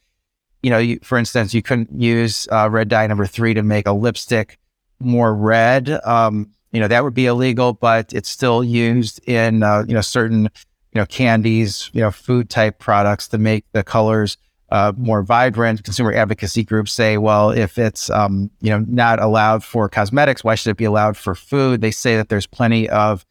you 0.62 0.70
know, 0.70 0.78
you, 0.78 1.00
for 1.02 1.18
instance, 1.18 1.52
you 1.52 1.60
couldn't 1.60 1.90
use 2.00 2.46
uh, 2.52 2.70
red 2.70 2.88
dye 2.88 3.08
number 3.08 3.26
three 3.26 3.52
to 3.52 3.64
make 3.64 3.88
a 3.88 3.92
lipstick 3.92 4.60
more 5.00 5.34
red. 5.34 5.90
Um, 6.04 6.52
you 6.70 6.78
know, 6.78 6.86
that 6.86 7.02
would 7.02 7.14
be 7.14 7.26
illegal, 7.26 7.72
but 7.72 8.12
it's 8.12 8.28
still 8.28 8.62
used 8.62 9.28
in 9.28 9.64
uh, 9.64 9.82
you 9.88 9.94
know 9.94 10.00
certain 10.02 10.44
you 10.44 11.00
know 11.00 11.06
candies, 11.06 11.90
you 11.92 12.00
know, 12.00 12.12
food 12.12 12.48
type 12.48 12.78
products 12.78 13.26
to 13.28 13.38
make 13.38 13.64
the 13.72 13.82
colors 13.82 14.36
uh, 14.72 14.90
more 14.96 15.22
vibrant 15.22 15.84
consumer 15.84 16.14
advocacy 16.14 16.64
groups 16.64 16.92
say, 16.92 17.18
well, 17.18 17.50
if 17.50 17.76
it's 17.76 18.08
um, 18.08 18.50
you 18.62 18.70
know 18.70 18.82
not 18.88 19.20
allowed 19.20 19.62
for 19.62 19.86
cosmetics, 19.86 20.42
why 20.42 20.54
should 20.54 20.70
it 20.70 20.78
be 20.78 20.86
allowed 20.86 21.14
for 21.14 21.34
food? 21.34 21.82
They 21.82 21.90
say 21.90 22.16
that 22.16 22.30
there's 22.30 22.46
plenty 22.46 22.88
of 22.88 23.26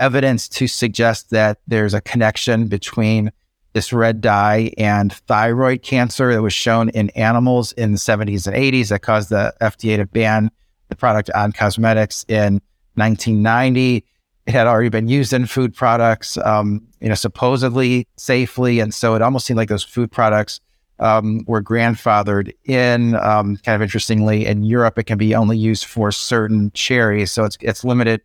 evidence 0.00 0.48
to 0.48 0.66
suggest 0.66 1.30
that 1.30 1.60
there's 1.68 1.94
a 1.94 2.00
connection 2.00 2.66
between 2.66 3.30
this 3.72 3.92
red 3.92 4.20
dye 4.20 4.72
and 4.78 5.12
thyroid 5.12 5.82
cancer 5.82 6.32
that 6.34 6.42
was 6.42 6.52
shown 6.52 6.88
in 6.88 7.08
animals 7.10 7.70
in 7.72 7.92
the 7.92 7.98
70s 7.98 8.48
and 8.48 8.56
80s 8.56 8.88
that 8.88 9.02
caused 9.02 9.28
the 9.28 9.54
FDA 9.60 9.96
to 9.96 10.06
ban 10.06 10.50
the 10.88 10.96
product 10.96 11.30
on 11.36 11.52
cosmetics 11.52 12.24
in 12.26 12.54
1990. 12.94 14.04
It 14.46 14.52
had 14.52 14.66
already 14.66 14.88
been 14.88 15.06
used 15.06 15.32
in 15.32 15.46
food 15.46 15.72
products, 15.72 16.36
um, 16.38 16.84
you 17.00 17.08
know, 17.08 17.14
supposedly 17.14 18.08
safely, 18.16 18.80
and 18.80 18.92
so 18.92 19.14
it 19.14 19.22
almost 19.22 19.46
seemed 19.46 19.58
like 19.58 19.68
those 19.68 19.84
food 19.84 20.10
products 20.10 20.60
um, 21.00 21.44
were 21.46 21.62
grandfathered 21.62 22.52
in. 22.64 23.16
Um, 23.16 23.56
kind 23.64 23.74
of 23.74 23.82
interestingly, 23.82 24.46
in 24.46 24.62
Europe, 24.62 24.98
it 24.98 25.04
can 25.04 25.18
be 25.18 25.34
only 25.34 25.58
used 25.58 25.86
for 25.86 26.12
certain 26.12 26.70
cherries, 26.72 27.32
so 27.32 27.44
it's 27.44 27.58
it's 27.60 27.84
limited 27.84 28.20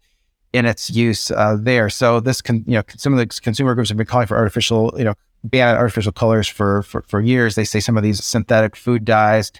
in 0.53 0.65
its 0.65 0.89
use 0.89 1.31
uh, 1.31 1.57
there. 1.59 1.89
So 1.89 2.21
this 2.21 2.41
can, 2.41 2.63
you 2.65 2.75
know, 2.75 2.83
some 2.95 3.11
of 3.11 3.19
the 3.19 3.27
consumer 3.41 3.75
groups 3.75 3.89
have 3.89 3.97
been 3.97 4.05
calling 4.05 4.27
for 4.27 4.37
artificial, 4.37 4.93
you 4.97 5.03
know, 5.03 5.15
ban 5.43 5.75
artificial 5.75 6.13
colors 6.13 6.47
for, 6.47 6.83
for 6.83 7.01
for 7.03 7.19
years. 7.19 7.55
They 7.55 7.65
say 7.65 7.79
some 7.79 7.97
of 7.97 8.03
these 8.03 8.23
synthetic 8.23 8.75
food 8.75 9.03
dyes 9.03 9.51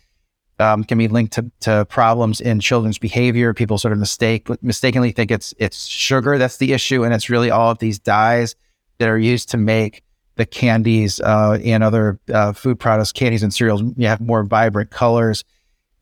um, 0.60 0.86
can 0.86 0.98
be 0.98 1.10
linked 1.10 1.34
to, 1.34 1.52
to 1.62 1.86
problems 1.90 2.40
in 2.40 2.62
children's 2.62 2.98
behavior. 2.98 3.54
People 3.54 3.78
sort 3.78 3.92
of 3.92 4.00
mistake 4.00 4.48
mistakenly 4.62 5.12
think 5.12 5.32
it's 5.32 5.54
it's 5.58 5.86
sugar 5.86 6.38
that's 6.38 6.58
the 6.58 6.72
issue, 6.72 7.04
and 7.04 7.14
it's 7.14 7.30
really 7.30 7.52
all 7.52 7.72
of 7.72 7.80
these 7.80 8.00
dyes 8.00 8.56
that 9.00 9.10
are 9.10 9.20
used 9.20 9.50
to 9.50 9.58
make 9.58 10.02
the 10.36 10.46
candies 10.46 11.20
uh, 11.22 11.58
and 11.64 11.84
other 11.84 12.20
uh, 12.34 12.54
food 12.54 12.80
products, 12.80 13.12
candies 13.12 13.44
and 13.44 13.54
cereals. 13.54 13.82
You 13.98 14.08
have 14.08 14.22
more 14.22 14.44
vibrant 14.44 14.92
colors. 14.92 15.44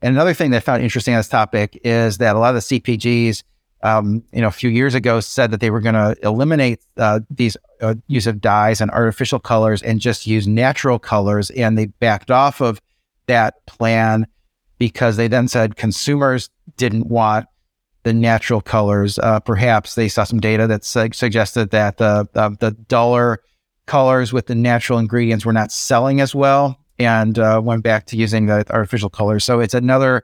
And 0.02 0.14
another 0.14 0.34
thing 0.34 0.50
that 0.50 0.58
I 0.58 0.60
found 0.60 0.82
interesting 0.82 1.14
on 1.14 1.18
this 1.18 1.28
topic 1.28 1.80
is 1.84 2.18
that 2.18 2.36
a 2.36 2.38
lot 2.38 2.54
of 2.54 2.66
the 2.66 2.80
CPGs, 2.80 3.42
um, 3.82 4.22
you 4.32 4.40
know, 4.40 4.48
a 4.48 4.52
few 4.52 4.70
years 4.70 4.94
ago 4.94 5.20
said 5.20 5.50
that 5.50 5.60
they 5.60 5.70
were 5.70 5.80
going 5.80 5.94
to 5.94 6.16
eliminate 6.22 6.80
uh, 6.96 7.20
these 7.30 7.56
uh, 7.80 7.94
use 8.08 8.26
of 8.26 8.40
dyes 8.40 8.80
and 8.80 8.90
artificial 8.90 9.38
colors 9.38 9.82
and 9.82 10.00
just 10.00 10.26
use 10.26 10.46
natural 10.46 10.98
colors, 10.98 11.50
and 11.50 11.78
they 11.78 11.86
backed 11.86 12.30
off 12.30 12.60
of 12.60 12.80
that 13.26 13.64
plan 13.66 14.26
because 14.78 15.16
they 15.16 15.28
then 15.28 15.48
said 15.48 15.76
consumers 15.76 16.50
didn't 16.76 17.06
want 17.06 17.46
the 18.02 18.12
natural 18.12 18.60
colors. 18.60 19.18
Uh, 19.18 19.40
perhaps 19.40 19.94
they 19.94 20.08
saw 20.08 20.24
some 20.24 20.40
data 20.40 20.66
that 20.66 20.84
su- 20.84 21.10
suggested 21.12 21.70
that 21.70 21.96
the 21.98 22.28
the 22.60 22.72
duller 22.88 23.40
colors 23.86 24.32
with 24.32 24.46
the 24.46 24.54
natural 24.54 24.98
ingredients 24.98 25.44
were 25.44 25.52
not 25.52 25.72
selling 25.72 26.20
as 26.20 26.34
well, 26.34 26.78
and 26.98 27.38
uh, 27.38 27.60
went 27.62 27.82
back 27.82 28.06
to 28.06 28.16
using 28.16 28.46
the 28.46 28.64
artificial 28.70 29.10
colors. 29.10 29.44
So 29.44 29.60
it's 29.60 29.74
another, 29.74 30.22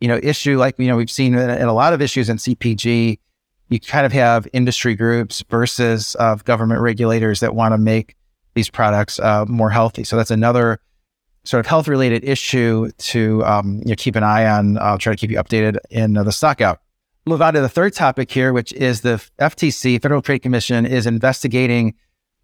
you 0.00 0.08
know, 0.08 0.18
issue 0.22 0.58
like 0.58 0.78
you 0.78 0.88
know 0.88 0.96
we've 0.96 1.10
seen 1.10 1.34
in, 1.34 1.50
a 1.50 1.72
lot 1.72 1.92
of 1.92 2.02
issues 2.02 2.28
in 2.28 2.36
CPG. 2.36 3.18
You 3.68 3.80
kind 3.80 4.06
of 4.06 4.12
have 4.12 4.46
industry 4.52 4.94
groups 4.94 5.42
versus 5.50 6.14
uh, 6.20 6.36
government 6.36 6.80
regulators 6.80 7.40
that 7.40 7.54
want 7.54 7.72
to 7.72 7.78
make 7.78 8.14
these 8.54 8.70
products 8.70 9.18
uh, 9.18 9.44
more 9.46 9.70
healthy. 9.70 10.04
So 10.04 10.16
that's 10.16 10.30
another 10.30 10.80
sort 11.44 11.60
of 11.60 11.66
health 11.66 11.88
related 11.88 12.24
issue 12.24 12.90
to 12.98 13.44
um, 13.44 13.80
you 13.84 13.90
know, 13.90 13.94
keep 13.96 14.16
an 14.16 14.22
eye 14.22 14.46
on. 14.46 14.78
I'll 14.78 14.98
try 14.98 15.12
to 15.12 15.16
keep 15.16 15.30
you 15.30 15.38
updated 15.38 15.78
in 15.90 16.16
uh, 16.16 16.24
the 16.24 16.32
stock 16.32 16.60
out. 16.60 16.80
Move 17.26 17.42
on 17.42 17.54
to 17.54 17.60
the 17.60 17.68
third 17.68 17.92
topic 17.92 18.30
here, 18.30 18.52
which 18.52 18.72
is 18.72 19.00
the 19.00 19.24
FTC, 19.40 20.00
Federal 20.00 20.22
Trade 20.22 20.40
Commission, 20.40 20.86
is 20.86 21.06
investigating 21.06 21.94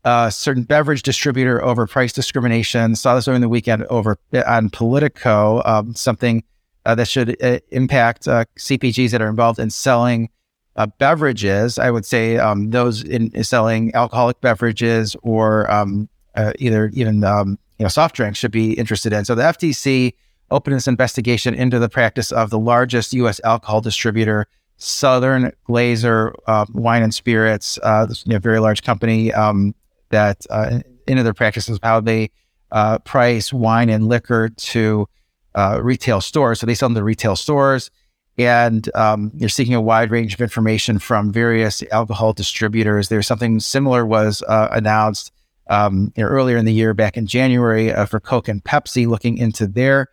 a 0.04 0.30
certain 0.30 0.64
beverage 0.64 1.02
distributor 1.02 1.62
over 1.62 1.86
price 1.86 2.12
discrimination. 2.12 2.96
Saw 2.96 3.14
this 3.14 3.28
over 3.28 3.38
the 3.38 3.48
weekend 3.48 3.84
over 3.84 4.18
uh, 4.32 4.42
on 4.46 4.70
Politico, 4.70 5.62
um, 5.64 5.94
something 5.94 6.42
uh, 6.84 6.94
that 6.94 7.08
should 7.08 7.40
uh, 7.42 7.60
impact 7.70 8.26
uh, 8.26 8.44
CPGs 8.58 9.10
that 9.10 9.22
are 9.22 9.28
involved 9.28 9.58
in 9.58 9.70
selling 9.70 10.28
uh, 10.76 10.86
beverages. 10.98 11.78
I 11.78 11.90
would 11.90 12.04
say 12.04 12.38
um, 12.38 12.70
those 12.70 13.04
in 13.04 13.44
selling 13.44 13.94
alcoholic 13.94 14.40
beverages 14.40 15.14
or 15.22 15.70
um, 15.70 16.08
uh, 16.34 16.52
either 16.58 16.90
even 16.94 17.22
um, 17.24 17.58
you 17.78 17.84
know, 17.84 17.88
soft 17.88 18.16
drinks 18.16 18.38
should 18.38 18.50
be 18.50 18.72
interested 18.72 19.12
in. 19.12 19.24
So 19.24 19.34
the 19.34 19.42
FTC 19.42 20.14
opened 20.50 20.76
this 20.76 20.88
investigation 20.88 21.54
into 21.54 21.78
the 21.78 21.88
practice 21.88 22.32
of 22.32 22.50
the 22.50 22.58
largest 22.58 23.12
U.S. 23.14 23.40
alcohol 23.44 23.80
distributor, 23.80 24.46
Southern 24.76 25.52
Glazer 25.68 26.32
Wine 26.72 27.02
and 27.02 27.14
Spirits, 27.14 27.78
this, 28.08 28.26
you 28.26 28.32
know, 28.32 28.38
very 28.38 28.58
large 28.58 28.82
company 28.82 29.32
um, 29.32 29.74
that 30.12 30.46
uh, 30.48 30.80
into 31.06 31.22
their 31.22 31.34
practices 31.34 31.78
how 31.82 32.00
they 32.00 32.30
uh, 32.70 32.98
price 33.00 33.52
wine 33.52 33.90
and 33.90 34.08
liquor 34.08 34.48
to 34.48 35.06
uh, 35.54 35.80
retail 35.82 36.20
stores. 36.20 36.60
So 36.60 36.66
they 36.66 36.74
sell 36.74 36.88
them 36.88 36.96
to 36.96 37.04
retail 37.04 37.36
stores, 37.36 37.90
and 38.38 38.88
um, 38.94 39.32
you're 39.34 39.48
seeking 39.48 39.74
a 39.74 39.80
wide 39.80 40.10
range 40.10 40.34
of 40.34 40.40
information 40.40 40.98
from 40.98 41.32
various 41.32 41.82
alcohol 41.90 42.32
distributors. 42.32 43.08
There's 43.08 43.26
something 43.26 43.60
similar 43.60 44.06
was 44.06 44.42
uh, 44.48 44.68
announced 44.70 45.32
um, 45.68 46.12
you 46.16 46.22
know, 46.22 46.28
earlier 46.28 46.56
in 46.56 46.64
the 46.64 46.72
year, 46.72 46.94
back 46.94 47.16
in 47.16 47.26
January, 47.26 47.92
uh, 47.92 48.06
for 48.06 48.20
Coke 48.20 48.48
and 48.48 48.62
Pepsi, 48.62 49.06
looking 49.06 49.38
into 49.38 49.66
their 49.66 50.08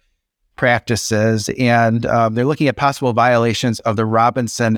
practices, 0.55 1.49
and 1.57 2.05
um, 2.05 2.35
they're 2.35 2.45
looking 2.45 2.67
at 2.67 2.75
possible 2.75 3.13
violations 3.13 3.79
of 3.81 3.95
the 3.95 4.05
Robinson 4.05 4.77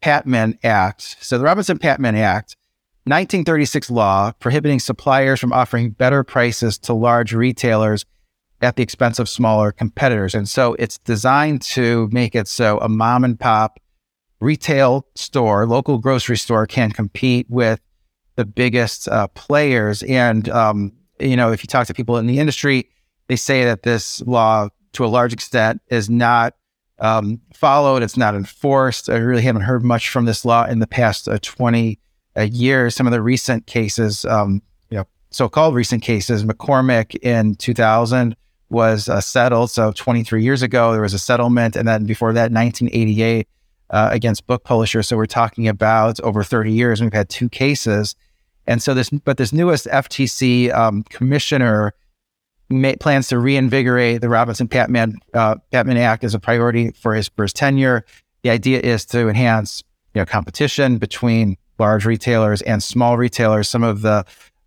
Patman 0.00 0.58
Act. 0.64 1.16
So, 1.20 1.38
the 1.38 1.44
Robinson 1.44 1.78
Patman 1.78 2.16
Act, 2.16 2.56
1936 3.04 3.90
law 3.90 4.32
prohibiting 4.38 4.78
suppliers 4.78 5.40
from 5.40 5.52
offering 5.52 5.90
better 5.90 6.22
prices 6.22 6.78
to 6.78 6.92
large 6.92 7.32
retailers 7.32 8.04
at 8.60 8.76
the 8.76 8.82
expense 8.82 9.18
of 9.18 9.28
smaller 9.28 9.72
competitors. 9.72 10.34
And 10.34 10.48
so 10.48 10.74
it's 10.78 10.98
designed 10.98 11.62
to 11.62 12.08
make 12.12 12.36
it 12.36 12.46
so 12.46 12.78
a 12.78 12.88
mom 12.88 13.24
and 13.24 13.38
pop 13.38 13.80
retail 14.40 15.06
store, 15.16 15.66
local 15.66 15.98
grocery 15.98 16.36
store 16.36 16.66
can 16.66 16.92
compete 16.92 17.46
with 17.48 17.80
the 18.36 18.44
biggest 18.44 19.08
uh, 19.08 19.26
players. 19.28 20.02
And, 20.04 20.48
um, 20.48 20.92
you 21.18 21.36
know, 21.36 21.52
if 21.52 21.62
you 21.62 21.66
talk 21.66 21.86
to 21.88 21.94
people 21.94 22.18
in 22.18 22.26
the 22.26 22.38
industry, 22.38 22.88
they 23.28 23.36
say 23.36 23.64
that 23.64 23.82
this 23.82 24.20
law, 24.22 24.68
to 24.92 25.04
a 25.04 25.06
large 25.06 25.32
extent, 25.32 25.80
is 25.88 26.08
not 26.08 26.54
um, 26.98 27.40
followed, 27.52 28.02
it's 28.02 28.16
not 28.16 28.36
enforced. 28.36 29.08
I 29.08 29.16
really 29.16 29.42
haven't 29.42 29.62
heard 29.62 29.84
much 29.84 30.08
from 30.08 30.24
this 30.24 30.44
law 30.44 30.66
in 30.66 30.78
the 30.78 30.86
past 30.86 31.28
uh, 31.28 31.38
20 31.42 31.98
uh, 32.36 32.42
year. 32.42 32.90
Some 32.90 33.06
of 33.06 33.12
the 33.12 33.22
recent 33.22 33.66
cases, 33.66 34.24
um, 34.24 34.62
you 34.90 34.98
know, 34.98 35.04
so 35.30 35.48
called 35.48 35.74
recent 35.74 36.02
cases, 36.02 36.44
McCormick 36.44 37.14
in 37.22 37.54
2000 37.56 38.36
was 38.70 39.08
uh, 39.08 39.20
settled. 39.20 39.70
So 39.70 39.92
23 39.92 40.42
years 40.42 40.62
ago, 40.62 40.92
there 40.92 41.02
was 41.02 41.14
a 41.14 41.18
settlement. 41.18 41.76
And 41.76 41.86
then 41.86 42.04
before 42.04 42.32
that, 42.32 42.50
1988, 42.50 43.46
uh, 43.90 44.08
against 44.10 44.46
book 44.46 44.64
publishers. 44.64 45.06
So 45.06 45.16
we're 45.16 45.26
talking 45.26 45.68
about 45.68 46.18
over 46.20 46.42
30 46.42 46.72
years. 46.72 47.00
And 47.00 47.06
we've 47.06 47.16
had 47.16 47.28
two 47.28 47.48
cases. 47.48 48.16
And 48.66 48.82
so 48.82 48.94
this, 48.94 49.10
but 49.10 49.36
this 49.36 49.52
newest 49.52 49.86
FTC 49.86 50.72
um, 50.74 51.02
commissioner 51.04 51.92
may, 52.72 52.96
plans 52.96 53.28
to 53.28 53.38
reinvigorate 53.38 54.20
the 54.20 54.28
Robinson 54.28 54.66
Patman 54.66 55.16
uh, 55.34 55.56
Act 55.72 56.24
as 56.24 56.34
a 56.34 56.38
priority 56.38 56.90
for 56.92 57.14
his 57.14 57.28
for 57.28 57.42
his 57.42 57.52
tenure. 57.52 58.04
The 58.42 58.50
idea 58.50 58.80
is 58.80 59.04
to 59.06 59.28
enhance 59.28 59.82
you 60.14 60.20
know 60.20 60.26
competition 60.26 60.98
between 60.98 61.56
large 61.82 62.06
retailers 62.06 62.62
and 62.62 62.80
small 62.82 63.16
retailers. 63.16 63.68
Some 63.68 63.82
of 63.82 64.02
the 64.02 64.24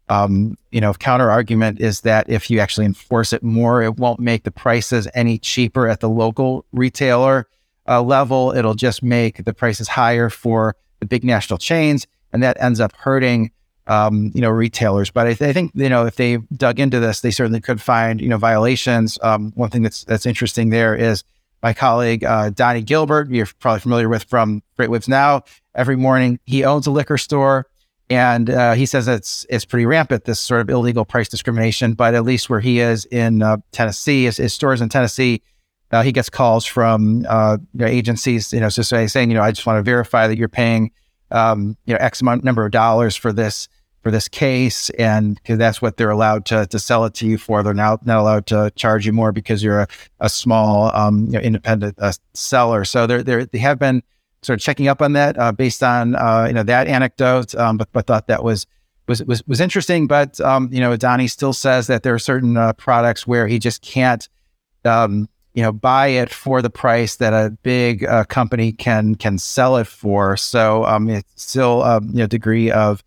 um, 0.10 0.57
you 0.72 0.81
know 0.81 0.93
counter 0.93 1.31
argument 1.31 1.79
is 1.79 2.01
that 2.01 2.29
if 2.29 2.50
you 2.51 2.60
actually 2.60 2.86
enforce 2.86 3.34
it 3.34 3.41
more, 3.41 3.81
it 3.81 3.95
won't 3.98 4.19
make 4.19 4.43
the 4.43 4.51
prices 4.51 5.07
any 5.15 5.39
cheaper 5.39 5.88
at 5.88 6.01
the 6.01 6.10
local 6.10 6.65
retailer 6.74 7.48
uh, 7.88 8.01
level. 8.01 8.51
It'll 8.55 8.75
just 8.75 9.01
make 9.01 9.45
the 9.45 9.53
prices 9.53 9.88
higher 9.88 10.29
for 10.29 10.75
the 11.00 11.05
big 11.05 11.24
national 11.24 11.57
chains, 11.57 12.05
and 12.34 12.43
that 12.43 12.57
ends 12.60 12.79
up 12.79 12.91
hurting 12.98 13.51
um, 13.88 14.31
you 14.36 14.41
know 14.41 14.50
retailers. 14.50 15.10
But 15.10 15.27
I, 15.27 15.34
th- 15.34 15.50
I, 15.50 15.53
think 15.53 15.72
you 15.74 15.89
know 15.89 16.05
if 16.05 16.17
they 16.17 16.38
dug 16.55 16.79
into 16.79 17.00
this, 17.00 17.22
they 17.22 17.31
certainly 17.31 17.62
could 17.62 17.81
find 17.81 18.22
you 18.22 18.29
know 18.29 18.38
violations. 18.38 19.17
Um, 19.24 19.53
one 19.55 19.69
thing 19.69 19.84
that's 19.84 20.03
that's 20.03 20.25
interesting 20.25 20.69
there 20.69 20.93
is 20.93 21.24
my 21.63 21.74
colleague 21.74 22.24
uh, 22.24 22.50
Donnie 22.50 22.84
Gilbert. 22.84 23.29
You're 23.29 23.48
probably 23.60 23.79
familiar 23.79 24.10
with 24.10 24.25
from 24.25 24.62
FreightWaves 24.77 25.07
Now. 25.07 25.43
Every 25.75 25.96
morning, 25.96 26.39
he 26.46 26.63
owns 26.63 26.88
a 26.88 26.91
liquor 26.91 27.17
store. 27.17 27.67
And 28.10 28.51
uh, 28.51 28.74
he 28.74 28.86
says 28.86 29.08
it's 29.08 29.48
it's 29.50 29.65
pretty 29.65 29.88
rampant 29.88 30.25
this 30.25 30.39
sort 30.39 30.62
of 30.62 30.70
illegal 30.70 31.05
price 31.05 31.27
discrimination. 31.27 31.94
But 31.94 32.13
at 32.13 32.24
least 32.24 32.51
where 32.51 32.60
he 32.60 32.79
is 32.79 33.05
in 33.05 33.41
uh, 33.41 33.58
Tennessee, 33.72 34.25
his, 34.25 34.38
his 34.38 34.53
stores 34.53 34.79
in 34.79 34.89
Tennessee, 34.89 35.41
uh, 35.91 36.03
he 36.03 36.12
gets 36.12 36.29
calls 36.29 36.65
from 36.65 37.25
uh, 37.27 37.58
you 37.74 37.79
know, 37.79 37.88
agencies, 37.88 38.53
you 38.53 38.60
know, 38.60 38.70
so 38.70 38.84
saying, 38.84 39.32
you 39.32 39.36
know, 39.36 39.41
I 39.41 39.51
just 39.51 39.65
want 39.65 39.77
to 39.77 39.84
verify 39.84 40.27
that 40.27 40.38
you're 40.38 40.48
paying, 40.48 40.91
um, 41.32 41.77
you 41.86 41.94
know, 41.94 42.00
X 42.00 42.22
amount 42.22 42.44
number 42.44 42.65
of 42.65 42.72
dollars 42.72 43.15
for 43.15 43.34
this 43.34 43.67
for 44.01 44.12
this 44.12 44.27
case, 44.27 44.91
and 44.91 45.36
because 45.36 45.58
that's 45.58 45.82
what 45.82 45.98
they're 45.98 46.12
allowed 46.12 46.46
to 46.46 46.67
to 46.67 46.77
sell 46.77 47.05
it 47.05 47.15
to 47.15 47.25
you 47.25 47.39
for. 47.39 47.63
They're 47.63 47.74
now 47.74 47.98
not 48.03 48.20
allowed 48.20 48.46
to 48.48 48.72
charge 48.75 49.08
you 49.08 49.13
more 49.13 49.32
because 49.32 49.63
you're 49.63 49.82
a, 49.82 49.88
a 50.20 50.29
small, 50.29 50.96
um, 50.96 51.25
you 51.25 51.32
know, 51.32 51.39
independent 51.39 51.96
uh, 51.98 52.12
seller. 52.36 52.86
So 52.86 53.08
they're 53.08 53.24
they 53.24 53.46
they 53.46 53.58
have 53.58 53.79
been 53.79 54.03
sort 54.45 54.59
of 54.59 54.63
checking 54.63 54.87
up 54.87 55.01
on 55.01 55.13
that 55.13 55.37
uh, 55.39 55.51
based 55.51 55.83
on 55.83 56.15
uh, 56.15 56.45
you 56.47 56.53
know 56.53 56.63
that 56.63 56.87
anecdote, 56.87 57.55
um, 57.55 57.77
but 57.77 57.89
but 57.91 58.07
thought 58.07 58.27
that 58.27 58.43
was 58.43 58.65
was 59.07 59.23
was 59.23 59.45
was 59.47 59.59
interesting. 59.59 60.07
But 60.07 60.39
um, 60.41 60.69
you 60.71 60.79
know, 60.79 60.95
Donnie 60.95 61.27
still 61.27 61.53
says 61.53 61.87
that 61.87 62.03
there 62.03 62.13
are 62.13 62.19
certain 62.19 62.57
uh, 62.57 62.73
products 62.73 63.27
where 63.27 63.47
he 63.47 63.59
just 63.59 63.81
can't 63.81 64.27
um, 64.83 65.27
you 65.53 65.63
know 65.63 65.71
buy 65.71 66.07
it 66.07 66.31
for 66.31 66.61
the 66.61 66.69
price 66.69 67.17
that 67.17 67.33
a 67.33 67.51
big 67.63 68.05
uh, 68.05 68.23
company 68.25 68.71
can 68.71 69.15
can 69.15 69.37
sell 69.37 69.77
it 69.77 69.87
for. 69.87 70.37
So 70.37 70.85
um, 70.85 71.09
it's 71.09 71.41
still 71.41 71.83
you 72.03 72.19
know 72.19 72.27
degree 72.27 72.71
of 72.71 73.03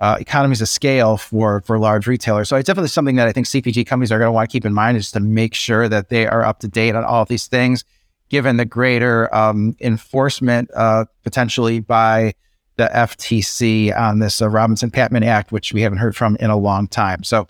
uh, 0.00 0.16
economies 0.20 0.60
of 0.60 0.68
scale 0.68 1.16
for 1.16 1.60
for 1.62 1.78
large 1.78 2.06
retailers. 2.06 2.48
So 2.48 2.56
it's 2.56 2.66
definitely 2.66 2.88
something 2.88 3.16
that 3.16 3.26
I 3.26 3.32
think 3.32 3.46
CPG 3.46 3.86
companies 3.86 4.12
are 4.12 4.18
going 4.18 4.28
to 4.28 4.32
want 4.32 4.48
to 4.48 4.52
keep 4.52 4.64
in 4.64 4.72
mind 4.72 4.96
is 4.96 5.10
to 5.12 5.20
make 5.20 5.54
sure 5.54 5.88
that 5.88 6.08
they 6.08 6.26
are 6.26 6.44
up 6.44 6.60
to 6.60 6.68
date 6.68 6.94
on 6.94 7.04
all 7.04 7.22
of 7.22 7.28
these 7.28 7.46
things, 7.46 7.84
given 8.28 8.56
the 8.56 8.64
greater 8.64 9.34
um, 9.34 9.76
enforcement 9.80 10.70
uh, 10.74 11.04
potentially 11.24 11.80
by 11.80 12.34
the 12.76 12.90
FTC 12.94 13.96
on 13.98 14.20
this 14.20 14.40
uh, 14.40 14.48
Robinson 14.48 14.90
Patman 14.90 15.24
Act, 15.24 15.52
which 15.52 15.72
we 15.72 15.82
haven't 15.82 15.98
heard 15.98 16.16
from 16.16 16.36
in 16.36 16.50
a 16.50 16.56
long 16.56 16.86
time. 16.88 17.24
So 17.24 17.46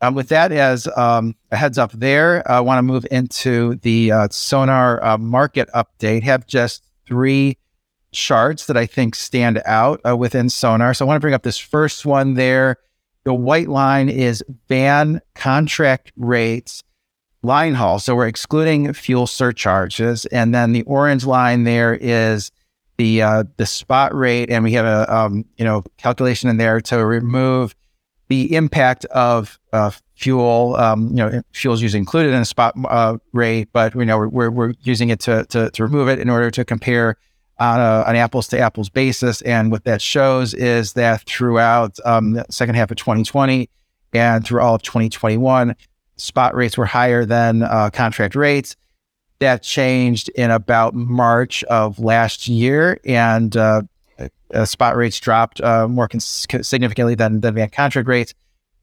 um, 0.00 0.14
with 0.14 0.28
that 0.30 0.50
as 0.50 0.88
um, 0.96 1.36
a 1.52 1.56
heads 1.56 1.78
up 1.78 1.92
there, 1.92 2.42
I 2.50 2.60
want 2.60 2.78
to 2.78 2.82
move 2.82 3.06
into 3.10 3.76
the 3.76 4.10
uh, 4.10 4.28
Sonar 4.30 5.02
uh, 5.04 5.18
market 5.18 5.68
update. 5.74 6.22
Have 6.24 6.46
just 6.46 6.84
three 7.06 7.58
charts 8.10 8.66
that 8.66 8.76
I 8.76 8.86
think 8.86 9.14
stand 9.14 9.62
out 9.64 10.00
uh, 10.06 10.16
within 10.16 10.48
Sonar. 10.48 10.94
So 10.94 11.04
I 11.04 11.08
want 11.08 11.16
to 11.16 11.20
bring 11.20 11.34
up 11.34 11.42
this 11.42 11.58
first 11.58 12.04
one 12.04 12.34
there. 12.34 12.78
The 13.24 13.34
white 13.34 13.68
line 13.68 14.08
is 14.08 14.42
van 14.68 15.20
contract 15.34 16.12
rates 16.16 16.82
line 17.42 17.74
haul. 17.74 17.98
So 17.98 18.14
we're 18.14 18.28
excluding 18.28 18.92
fuel 18.92 19.26
surcharges, 19.26 20.26
and 20.26 20.54
then 20.54 20.72
the 20.72 20.82
orange 20.82 21.24
line 21.24 21.64
there 21.64 21.94
is 21.94 22.50
the 22.98 23.22
uh, 23.22 23.44
the 23.56 23.66
spot 23.66 24.14
rate, 24.14 24.50
and 24.50 24.64
we 24.64 24.72
have 24.72 24.86
a 24.86 25.14
um, 25.14 25.44
you 25.56 25.64
know 25.64 25.84
calculation 25.98 26.48
in 26.48 26.56
there 26.56 26.80
to 26.82 27.04
remove 27.04 27.74
the 28.28 28.54
impact 28.54 29.04
of 29.06 29.58
uh, 29.72 29.90
fuel. 30.14 30.76
Um, 30.76 31.08
you 31.08 31.16
know, 31.16 31.42
fuel 31.52 31.74
is 31.74 31.82
usually 31.82 31.98
included 31.98 32.32
in 32.32 32.40
a 32.40 32.44
spot 32.44 32.74
uh, 32.88 33.18
rate, 33.32 33.68
but 33.72 33.94
you 33.94 34.04
know 34.04 34.18
we're, 34.18 34.28
we're, 34.28 34.50
we're 34.50 34.74
using 34.82 35.10
it 35.10 35.20
to, 35.20 35.44
to, 35.46 35.70
to 35.70 35.82
remove 35.82 36.08
it 36.08 36.18
in 36.18 36.30
order 36.30 36.50
to 36.50 36.64
compare 36.64 37.16
on 37.58 37.80
a, 37.80 38.04
an 38.08 38.16
apples 38.16 38.48
to 38.48 38.58
apples 38.58 38.88
basis. 38.88 39.42
And 39.42 39.70
what 39.70 39.84
that 39.84 40.00
shows 40.00 40.54
is 40.54 40.94
that 40.94 41.22
throughout 41.22 41.98
um, 42.04 42.32
the 42.32 42.46
second 42.50 42.74
half 42.74 42.90
of 42.90 42.96
2020 42.96 43.68
and 44.14 44.44
through 44.44 44.60
all 44.60 44.74
of 44.74 44.82
2021, 44.82 45.76
spot 46.22 46.54
rates 46.54 46.78
were 46.78 46.86
higher 46.86 47.24
than 47.24 47.62
uh, 47.62 47.90
contract 47.90 48.34
rates. 48.34 48.76
That 49.40 49.62
changed 49.62 50.28
in 50.30 50.52
about 50.52 50.94
March 50.94 51.64
of 51.64 51.98
last 51.98 52.46
year, 52.46 53.00
and 53.04 53.56
uh, 53.56 53.82
uh, 54.54 54.64
spot 54.64 54.96
rates 54.96 55.18
dropped 55.18 55.60
uh, 55.60 55.88
more 55.88 56.06
cons- 56.06 56.46
significantly 56.62 57.16
than, 57.16 57.40
than 57.40 57.68
contract 57.70 58.06
rates. 58.06 58.34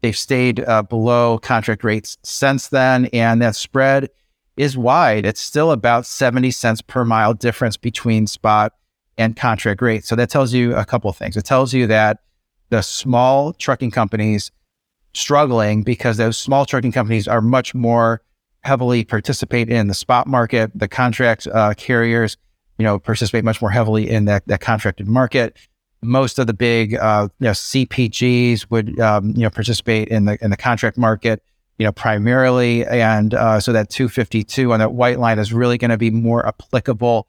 They've 0.01 0.17
stayed 0.17 0.59
uh, 0.61 0.83
below 0.83 1.39
contract 1.39 1.83
rates 1.83 2.17
since 2.23 2.67
then, 2.67 3.05
and 3.07 3.41
that 3.41 3.55
spread 3.55 4.09
is 4.57 4.77
wide. 4.77 5.25
It's 5.25 5.39
still 5.39 5.71
about 5.71 6.05
70 6.05 6.51
cents 6.51 6.81
per 6.81 7.05
mile 7.05 7.33
difference 7.33 7.77
between 7.77 8.27
spot 8.27 8.73
and 9.17 9.35
contract 9.35 9.81
rates. 9.81 10.07
So 10.07 10.15
that 10.17 10.29
tells 10.29 10.53
you 10.53 10.75
a 10.75 10.85
couple 10.85 11.11
things. 11.13 11.37
It 11.37 11.45
tells 11.45 11.73
you 11.73 11.87
that 11.87 12.19
the 12.69 12.81
small 12.81 13.53
trucking 13.53 13.91
companies 13.91 14.51
struggling 15.13 15.83
because 15.83 16.17
those 16.17 16.37
small 16.37 16.65
trucking 16.65 16.91
companies 16.91 17.27
are 17.27 17.41
much 17.41 17.73
more 17.73 18.21
heavily 18.63 19.03
participate 19.03 19.69
in 19.69 19.87
the 19.87 19.93
spot 19.93 20.27
market. 20.27 20.71
The 20.75 20.87
contract 20.87 21.47
uh, 21.47 21.73
carriers, 21.75 22.37
you 22.77 22.83
know, 22.83 22.99
participate 22.99 23.43
much 23.43 23.61
more 23.61 23.71
heavily 23.71 24.09
in 24.09 24.25
that, 24.25 24.45
that 24.47 24.61
contracted 24.61 25.07
market. 25.07 25.57
Most 26.01 26.39
of 26.39 26.47
the 26.47 26.53
big, 26.53 26.95
uh, 26.95 27.27
you 27.39 27.45
know, 27.45 27.51
CPGs 27.51 28.69
would, 28.69 28.99
um, 28.99 29.29
you 29.35 29.43
know, 29.43 29.49
participate 29.49 30.07
in 30.07 30.25
the 30.25 30.37
in 30.41 30.49
the 30.49 30.55
contract 30.55 30.97
market, 30.97 31.43
you 31.77 31.85
know, 31.85 31.91
primarily, 31.91 32.85
and 32.85 33.33
uh, 33.33 33.59
so 33.59 33.73
that 33.73 33.89
252 33.89 34.71
on 34.71 34.79
that 34.79 34.93
white 34.93 35.19
line 35.19 35.39
is 35.39 35.51
really 35.51 35.77
going 35.77 35.91
to 35.91 35.97
be 35.97 36.09
more 36.09 36.45
applicable 36.47 37.27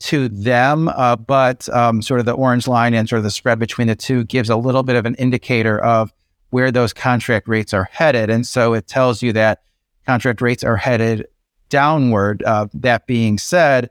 to 0.00 0.28
them. 0.28 0.88
Uh, 0.88 1.14
but 1.14 1.68
um, 1.68 2.02
sort 2.02 2.18
of 2.18 2.26
the 2.26 2.32
orange 2.32 2.66
line 2.66 2.92
and 2.92 3.08
sort 3.08 3.18
of 3.18 3.24
the 3.24 3.30
spread 3.30 3.58
between 3.60 3.86
the 3.86 3.96
two 3.96 4.24
gives 4.24 4.50
a 4.50 4.56
little 4.56 4.82
bit 4.82 4.96
of 4.96 5.06
an 5.06 5.14
indicator 5.16 5.78
of 5.78 6.12
where 6.50 6.70
those 6.70 6.92
contract 6.92 7.48
rates 7.48 7.74
are 7.74 7.88
headed, 7.92 8.30
and 8.30 8.46
so 8.46 8.74
it 8.74 8.86
tells 8.86 9.22
you 9.22 9.32
that 9.34 9.62
contract 10.06 10.40
rates 10.40 10.64
are 10.64 10.76
headed 10.76 11.26
downward. 11.68 12.42
Uh, 12.42 12.66
that 12.74 13.06
being 13.06 13.38
said, 13.38 13.90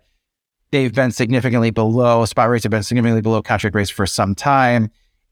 they've 0.72 0.94
been 0.94 1.12
significantly 1.12 1.72
below, 1.72 2.26
spot 2.26 2.50
rates 2.50 2.64
have 2.64 2.72
been 2.72 2.84
significantly 2.84 3.22
below 3.22 3.42
contract 3.42 3.76
rates 3.76 3.90
for 3.90 4.06
some 4.06 4.36
time. 4.36 4.90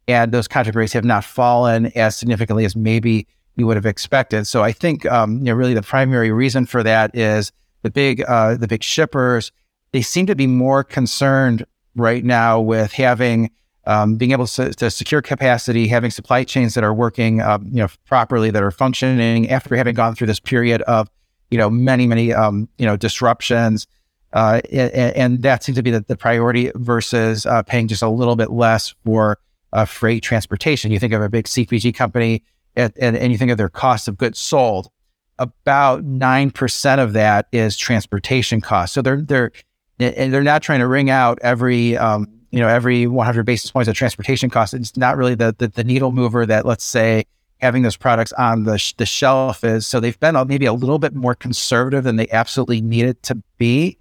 And 0.07 0.31
those 0.31 0.47
contract 0.47 0.75
rates 0.75 0.93
have 0.93 1.03
not 1.03 1.23
fallen 1.23 1.87
as 1.97 2.15
significantly 2.15 2.65
as 2.65 2.75
maybe 2.75 3.27
you 3.55 3.65
would 3.65 3.77
have 3.77 3.85
expected. 3.85 4.45
So 4.45 4.61
I 4.61 4.71
think, 4.71 5.05
um, 5.07 5.39
you 5.39 5.45
know, 5.45 5.53
really 5.53 5.73
the 5.73 5.81
primary 5.81 6.31
reason 6.31 6.65
for 6.65 6.83
that 6.83 7.15
is 7.15 7.51
the 7.81 7.89
big, 7.89 8.21
uh, 8.27 8.55
the 8.55 8.67
big 8.67 8.83
shippers, 8.83 9.51
they 9.91 10.01
seem 10.01 10.27
to 10.27 10.35
be 10.35 10.45
more 10.45 10.83
concerned 10.83 11.65
right 11.95 12.23
now 12.23 12.59
with 12.59 12.91
having, 12.91 13.49
um, 13.87 14.15
being 14.15 14.31
able 14.31 14.47
to, 14.47 14.73
to, 14.73 14.89
secure 14.89 15.21
capacity, 15.21 15.87
having 15.87 16.11
supply 16.11 16.43
chains 16.43 16.73
that 16.73 16.83
are 16.83 16.93
working, 16.93 17.41
um, 17.41 17.65
you 17.67 17.77
know, 17.77 17.87
properly, 18.05 18.51
that 18.51 18.63
are 18.63 18.71
functioning 18.71 19.49
after 19.49 19.75
having 19.75 19.93
gone 19.93 20.15
through 20.15 20.27
this 20.27 20.39
period 20.39 20.81
of, 20.83 21.09
you 21.51 21.57
know, 21.57 21.69
many, 21.69 22.07
many, 22.07 22.33
um, 22.33 22.67
you 22.77 22.85
know, 22.85 22.97
disruptions. 22.97 23.87
Uh, 24.33 24.59
and, 24.71 25.15
and, 25.15 25.43
that 25.43 25.63
seems 25.63 25.77
to 25.77 25.83
be 25.83 25.91
the, 25.91 26.01
the 26.01 26.17
priority 26.17 26.71
versus 26.75 27.45
uh, 27.45 27.63
paying 27.63 27.87
just 27.87 28.01
a 28.01 28.09
little 28.09 28.35
bit 28.35 28.51
less 28.51 28.93
for 29.05 29.37
uh, 29.71 29.85
freight 29.85 30.23
transportation. 30.23 30.91
You 30.91 30.99
think 30.99 31.13
of 31.13 31.21
a 31.21 31.29
big 31.29 31.45
CPG 31.45 31.95
company 31.95 32.43
and, 32.75 32.91
and, 32.99 33.15
and 33.15 33.31
you 33.31 33.37
think 33.37 33.51
of 33.51 33.57
their 33.57 33.69
cost 33.69 34.07
of 34.07 34.17
goods 34.17 34.39
sold. 34.39 34.89
About 35.37 36.03
nine 36.03 36.49
percent 36.49 37.01
of 37.01 37.13
that 37.13 37.47
is 37.51 37.75
transportation 37.75 38.61
costs. 38.61 38.93
So 38.93 39.01
they're 39.01 39.21
they're 39.21 39.51
and 39.99 40.33
they're 40.33 40.43
not 40.43 40.61
trying 40.61 40.79
to 40.79 40.87
wring 40.87 41.09
out 41.09 41.39
every 41.41 41.97
um, 41.97 42.27
you 42.51 42.59
know, 42.59 42.67
every 42.67 43.07
100 43.07 43.45
basis 43.45 43.71
points 43.71 43.87
of 43.87 43.95
transportation 43.95 44.49
costs. 44.49 44.73
It's 44.73 44.97
not 44.97 45.17
really 45.17 45.35
the, 45.35 45.55
the, 45.57 45.67
the 45.67 45.83
needle 45.83 46.11
mover 46.11 46.45
that, 46.45 46.65
let's 46.65 46.83
say, 46.83 47.25
having 47.59 47.83
those 47.83 47.97
products 47.97 48.33
on 48.33 48.63
the, 48.63 48.77
sh- 48.77 48.93
the 48.93 49.05
shelf 49.05 49.63
is. 49.63 49.87
So 49.87 49.99
they've 49.99 50.19
been 50.19 50.35
maybe 50.47 50.65
a 50.65 50.73
little 50.73 50.99
bit 50.99 51.15
more 51.15 51.35
conservative 51.35 52.03
than 52.03 52.15
they 52.15 52.29
absolutely 52.29 52.81
needed 52.81 53.21
to 53.23 53.41
be. 53.57 53.97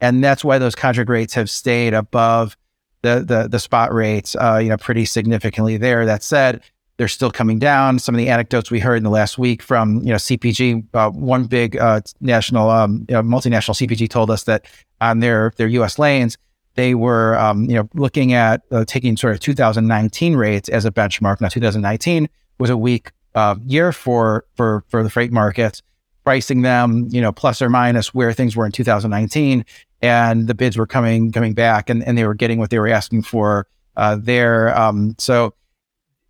And 0.00 0.24
that's 0.24 0.44
why 0.44 0.58
those 0.58 0.74
contract 0.74 1.10
rates 1.10 1.34
have 1.34 1.50
stayed 1.50 1.94
above 1.94 2.56
the, 3.02 3.24
the, 3.26 3.48
the 3.48 3.58
spot 3.58 3.92
rates, 3.92 4.36
uh, 4.36 4.58
you 4.62 4.68
know, 4.68 4.76
pretty 4.76 5.04
significantly 5.04 5.76
there. 5.76 6.06
That 6.06 6.22
said, 6.22 6.62
they're 7.00 7.08
still 7.08 7.30
coming 7.30 7.58
down. 7.58 7.98
Some 7.98 8.14
of 8.14 8.18
the 8.18 8.28
anecdotes 8.28 8.70
we 8.70 8.78
heard 8.78 8.96
in 8.96 9.04
the 9.04 9.10
last 9.10 9.38
week 9.38 9.62
from, 9.62 10.02
you 10.02 10.10
know, 10.10 10.16
CPG, 10.16 10.86
uh, 10.92 11.08
one 11.08 11.44
big 11.44 11.78
uh, 11.78 12.02
national, 12.20 12.68
um, 12.68 13.06
you 13.08 13.14
know, 13.14 13.22
multinational 13.22 13.74
CPG 13.74 14.10
told 14.10 14.30
us 14.30 14.44
that 14.44 14.66
on 15.00 15.20
their, 15.20 15.54
their 15.56 15.68
US 15.68 15.98
lanes, 15.98 16.36
they 16.74 16.94
were, 16.94 17.38
um, 17.38 17.64
you 17.64 17.74
know, 17.74 17.88
looking 17.94 18.32
at 18.32 18.62
uh, 18.70 18.84
taking 18.84 19.16
sort 19.16 19.34
of 19.34 19.40
2019 19.40 20.36
rates 20.36 20.68
as 20.68 20.84
a 20.84 20.90
benchmark. 20.90 21.40
Now, 21.40 21.48
2019 21.48 22.28
was 22.58 22.70
a 22.70 22.76
weak 22.76 23.10
uh, 23.34 23.56
year 23.64 23.92
for 23.92 24.44
for 24.56 24.84
for 24.88 25.02
the 25.02 25.10
freight 25.10 25.32
markets, 25.32 25.82
pricing 26.24 26.62
them, 26.62 27.08
you 27.10 27.20
know, 27.20 27.32
plus 27.32 27.60
or 27.60 27.68
minus 27.68 28.14
where 28.14 28.32
things 28.32 28.56
were 28.56 28.66
in 28.66 28.72
2019, 28.72 29.64
and 30.02 30.46
the 30.46 30.54
bids 30.54 30.76
were 30.76 30.86
coming 30.86 31.32
coming 31.32 31.54
back, 31.54 31.90
and, 31.90 32.04
and 32.04 32.16
they 32.16 32.24
were 32.24 32.34
getting 32.34 32.58
what 32.58 32.70
they 32.70 32.78
were 32.78 32.88
asking 32.88 33.22
for 33.22 33.66
uh, 33.96 34.16
there. 34.20 34.76
Um, 34.78 35.14
so 35.18 35.54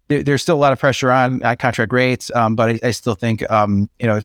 there, 0.08 0.22
there's 0.22 0.42
still 0.42 0.56
a 0.56 0.58
lot 0.58 0.72
of 0.72 0.78
pressure 0.78 1.10
on 1.10 1.40
contract 1.56 1.92
rates, 1.92 2.30
um, 2.34 2.56
but 2.56 2.70
I, 2.70 2.88
I, 2.88 2.90
still 2.90 3.14
think, 3.14 3.48
um, 3.50 3.88
you 3.98 4.06
know. 4.06 4.22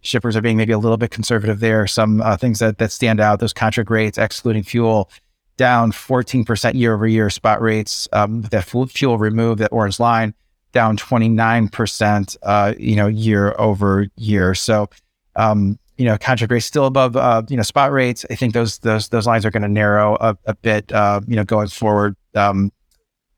Shippers 0.00 0.36
are 0.36 0.40
being 0.40 0.56
maybe 0.56 0.72
a 0.72 0.78
little 0.78 0.96
bit 0.96 1.10
conservative 1.10 1.58
there. 1.58 1.88
Some 1.88 2.22
uh, 2.22 2.36
things 2.36 2.60
that, 2.60 2.78
that 2.78 2.92
stand 2.92 3.18
out: 3.18 3.40
those 3.40 3.52
contract 3.52 3.90
rates, 3.90 4.16
excluding 4.16 4.62
fuel, 4.62 5.10
down 5.58 5.92
14% 5.92 6.74
year 6.74 6.94
over 6.94 7.06
year 7.06 7.28
spot 7.28 7.60
rates. 7.60 8.08
Um, 8.14 8.42
that 8.42 8.64
fuel 8.64 9.18
removed, 9.18 9.60
that 9.60 9.72
orange 9.72 10.00
line, 10.00 10.32
down 10.72 10.96
29%, 10.96 12.36
uh, 12.42 12.74
you 12.78 12.96
know, 12.96 13.08
year 13.08 13.54
over 13.58 14.06
year. 14.16 14.54
So, 14.54 14.88
um, 15.36 15.78
you 15.98 16.04
know, 16.04 16.16
contract 16.16 16.50
rates 16.50 16.64
still 16.64 16.86
above, 16.86 17.16
uh, 17.16 17.42
you 17.48 17.56
know, 17.56 17.62
spot 17.62 17.92
rates. 17.92 18.24
I 18.30 18.36
think 18.36 18.54
those 18.54 18.78
those 18.78 19.08
those 19.08 19.26
lines 19.26 19.44
are 19.44 19.50
going 19.50 19.64
to 19.64 19.68
narrow 19.68 20.16
a, 20.20 20.38
a 20.46 20.54
bit, 20.54 20.90
uh, 20.92 21.20
you 21.26 21.36
know, 21.36 21.44
going 21.44 21.68
forward. 21.68 22.16
Um, 22.34 22.72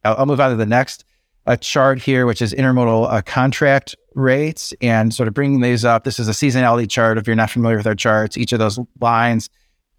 I'll, 0.04 0.16
I'll, 0.18 0.26
move 0.26 0.40
on 0.40 0.50
to 0.50 0.56
the 0.56 0.66
next 0.66 1.04
uh, 1.46 1.56
chart 1.56 1.98
here, 1.98 2.26
which 2.26 2.42
is 2.42 2.52
intermodal 2.52 3.10
uh, 3.10 3.22
contract 3.22 3.96
rates, 4.14 4.74
and 4.82 5.14
sort 5.14 5.26
of 5.26 5.32
bringing 5.32 5.62
these 5.62 5.86
up. 5.86 6.04
This 6.04 6.18
is 6.18 6.28
a 6.28 6.32
seasonality 6.32 6.88
chart. 6.88 7.16
If 7.16 7.26
you're 7.26 7.36
not 7.36 7.50
familiar 7.50 7.78
with 7.78 7.86
our 7.86 7.94
charts, 7.94 8.36
each 8.36 8.52
of 8.52 8.58
those 8.58 8.78
lines 9.00 9.48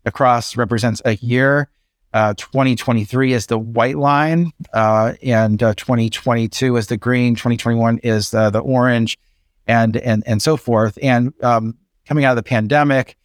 across 0.05 0.55
represents 0.55 1.01
a 1.03 1.15
year. 1.15 1.67
Uh, 2.13 2.33
2023 2.33 3.31
is 3.31 3.45
the 3.45 3.57
white 3.57 3.97
line, 3.97 4.51
uh, 4.73 5.13
and 5.23 5.63
uh, 5.63 5.73
2022 5.75 6.75
is 6.75 6.87
the 6.87 6.97
green. 6.97 7.35
2021 7.35 7.99
is 7.99 8.31
the, 8.31 8.49
the 8.49 8.59
orange, 8.59 9.17
and 9.65 9.95
and 9.97 10.21
and 10.25 10.41
so 10.41 10.57
forth. 10.57 10.99
And 11.01 11.33
um, 11.41 11.77
coming 12.05 12.25
out 12.25 12.31
of 12.31 12.35
the 12.35 12.43
pandemic, 12.43 13.15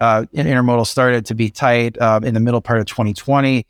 uh, 0.00 0.26
intermodal 0.34 0.86
started 0.86 1.24
to 1.26 1.34
be 1.34 1.48
tight 1.48 1.98
um, 2.02 2.22
in 2.22 2.34
the 2.34 2.40
middle 2.40 2.60
part 2.60 2.80
of 2.80 2.86
2020, 2.86 3.66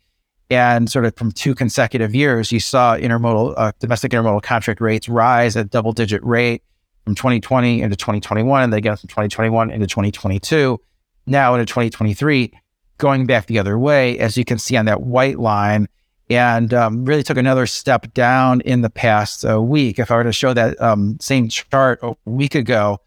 and 0.49 0.91
sort 0.91 1.05
of 1.05 1.15
from 1.15 1.31
two 1.31 1.55
consecutive 1.55 2.13
years, 2.13 2.51
you 2.51 2.59
saw 2.59 2.97
intermodal 2.97 3.53
uh, 3.55 3.71
domestic 3.79 4.11
intermodal 4.11 4.43
contract 4.43 4.81
rates 4.81 5.07
rise 5.07 5.55
at 5.55 5.69
double 5.69 5.93
digit 5.93 6.21
rate 6.21 6.63
from 7.05 7.15
2020 7.15 7.81
into 7.81 7.95
2021, 7.95 8.63
and 8.63 8.73
then 8.73 8.77
again 8.77 8.97
from 8.97 9.07
2021 9.07 9.71
into 9.71 9.87
2022. 9.87 10.77
Now 11.27 11.55
into 11.55 11.65
2023 11.65 12.51
going 12.97 13.25
back 13.25 13.47
the 13.47 13.59
other 13.59 13.77
way, 13.77 14.17
as 14.19 14.37
you 14.37 14.45
can 14.45 14.57
see 14.57 14.77
on 14.77 14.85
that 14.85 15.01
white 15.01 15.39
line, 15.39 15.87
and 16.29 16.73
um, 16.73 17.05
really 17.05 17.23
took 17.23 17.37
another 17.37 17.67
step 17.67 18.13
down 18.13 18.61
in 18.61 18.81
the 18.81 18.89
past 18.89 19.45
uh, 19.45 19.61
week. 19.61 19.99
If 19.99 20.09
I 20.11 20.15
were 20.15 20.23
to 20.23 20.33
show 20.33 20.53
that 20.53 20.79
um, 20.81 21.17
same 21.19 21.49
chart 21.49 21.99
a 22.01 22.15
week 22.25 22.55
ago, 22.55 22.99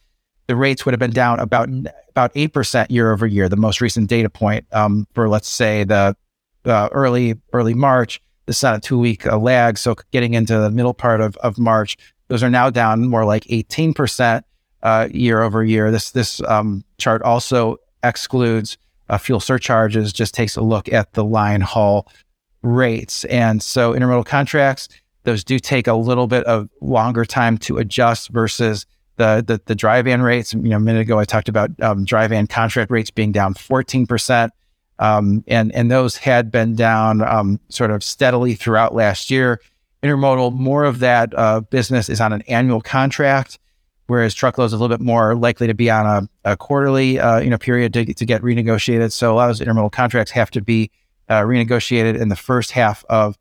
the 0.47 0.57
rates 0.57 0.85
would 0.85 0.93
have 0.93 1.01
been 1.01 1.11
down 1.11 1.41
about 1.41 1.69
about 2.09 2.33
eight 2.35 2.53
percent 2.53 2.91
year 2.91 3.13
over 3.13 3.27
year. 3.27 3.49
The 3.49 3.57
most 3.57 3.81
recent 3.81 4.09
data 4.09 4.31
point 4.31 4.67
um, 4.73 5.07
for 5.15 5.29
let's 5.29 5.49
say 5.49 5.85
the 5.85 6.17
uh, 6.65 6.89
early 6.93 7.35
early 7.53 7.75
March. 7.75 8.21
This 8.47 8.59
is 8.59 8.65
on 8.65 8.77
a 8.77 8.81
two 8.81 8.99
week 8.99 9.27
uh, 9.27 9.37
lag, 9.37 9.77
so 9.77 9.95
getting 10.11 10.35
into 10.35 10.59
the 10.59 10.71
middle 10.71 10.95
part 10.95 11.21
of, 11.21 11.37
of 11.39 11.59
March, 11.59 11.99
those 12.29 12.43
are 12.43 12.49
now 12.49 12.71
down 12.71 13.07
more 13.07 13.27
like 13.27 13.45
eighteen 13.51 13.93
percent 13.93 14.47
uh, 14.83 15.09
year 15.11 15.43
over 15.43 15.65
year. 15.65 15.91
This 15.91 16.13
this 16.13 16.41
um, 16.43 16.83
chart 16.97 17.21
also 17.23 17.77
excludes 18.03 18.79
uh, 19.09 19.19
fuel 19.19 19.41
surcharges 19.41 20.13
just 20.13 20.35
takes 20.35 20.57
a 20.57 20.63
look 20.63 20.93
at 20.93 21.13
the 21.13 21.25
line 21.25 21.61
haul 21.61 22.09
rates. 22.63 23.25
And 23.27 23.63
so 23.63 23.93
intermodal 23.93 24.27
contracts, 24.27 24.89
those 25.25 25.45
do 25.45 25.59
take 25.59 25.87
a 25.87 25.95
little 25.95 26.27
bit 26.27 26.45
of 26.45 26.69
longer 26.81 27.25
time 27.25 27.59
to 27.59 27.79
adjust 27.79 28.31
versus 28.31 28.87
the 29.17 29.45
the, 29.47 29.61
the 29.67 29.75
dry 29.75 30.01
van 30.03 30.23
rates. 30.23 30.55
You 30.55 30.61
know, 30.61 30.77
a 30.77 30.81
minute 30.81 31.01
ago 31.01 31.19
I 31.19 31.25
talked 31.25 31.49
about 31.49 31.71
um, 31.83 32.05
dry 32.05 32.27
van 32.27 32.47
contract 32.47 32.91
rates 32.91 33.11
being 33.11 33.33
down 33.33 33.55
14 33.55 34.07
percent, 34.07 34.53
um, 34.99 35.45
and 35.47 35.75
and 35.75 35.91
those 35.91 36.17
had 36.17 36.51
been 36.51 36.75
down 36.75 37.23
um, 37.23 37.61
sort 37.69 37.91
of 37.91 38.03
steadily 38.03 38.55
throughout 38.55 38.95
last 38.95 39.31
year. 39.31 39.61
Intermodal, 40.03 40.53
more 40.53 40.85
of 40.85 41.01
that 41.01 41.37
uh, 41.37 41.61
business 41.61 42.09
is 42.09 42.21
on 42.21 42.33
an 42.33 42.43
annual 42.43 42.81
contract, 42.81 43.59
whereas 44.09 44.35
truckload 44.35 44.67
is 44.67 44.73
a 44.73 44.77
little 44.77 44.95
bit 44.95 45.03
more 45.03 45.35
likely 45.35 45.69
to 45.69 45.75
be 45.75 45.89
on 45.89 46.29
a, 46.45 46.53
a 46.53 46.57
quarterly 46.57 47.19
uh, 47.19 47.39
you 47.39 47.49
know 47.49 47.59
period 47.59 47.93
to, 47.95 48.13
to 48.13 48.27
get 48.27 48.43
renegotiated. 48.43 49.13
So 49.13 49.33
a 49.33 49.35
lot 49.35 49.51
of 49.51 49.57
those 49.57 49.67
intermodal 49.67 49.93
contracts 49.93 50.33
have 50.33 50.51
to 50.51 50.61
be 50.61 50.91
uh, 51.29 51.43
renegotiated 51.43 52.21
in 52.21 52.29
the 52.29 52.37
first 52.37 52.73
half 52.73 53.05
of 53.09 53.39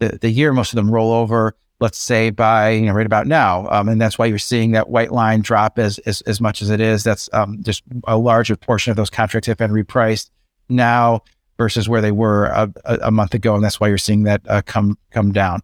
the, 0.00 0.18
the 0.20 0.30
year. 0.30 0.52
Most 0.52 0.72
of 0.72 0.76
them 0.76 0.90
roll 0.90 1.12
over 1.12 1.54
let's 1.80 1.98
say 1.98 2.30
by 2.30 2.70
you 2.70 2.86
know 2.86 2.92
right 2.92 3.06
about 3.06 3.26
now, 3.26 3.68
um, 3.70 3.88
and 3.88 4.00
that's 4.00 4.18
why 4.18 4.26
you're 4.26 4.38
seeing 4.38 4.72
that 4.72 4.88
white 4.88 5.12
line 5.12 5.40
drop 5.40 5.78
as 5.78 5.98
as, 6.00 6.20
as 6.22 6.40
much 6.40 6.62
as 6.62 6.70
it 6.70 6.80
is. 6.80 7.04
That's 7.04 7.28
um, 7.32 7.62
just 7.62 7.82
a 8.06 8.16
larger 8.16 8.56
portion 8.56 8.90
of 8.90 8.96
those 8.96 9.10
contracts 9.10 9.46
have 9.46 9.58
been 9.58 9.70
repriced 9.70 10.30
now 10.68 11.22
versus 11.58 11.88
where 11.88 12.00
they 12.00 12.12
were 12.12 12.46
a, 12.46 12.70
a 12.84 13.10
month 13.10 13.34
ago, 13.34 13.54
and 13.54 13.64
that's 13.64 13.80
why 13.80 13.88
you're 13.88 13.98
seeing 13.98 14.24
that 14.24 14.42
uh, 14.48 14.62
come 14.62 14.98
come 15.10 15.32
down. 15.32 15.60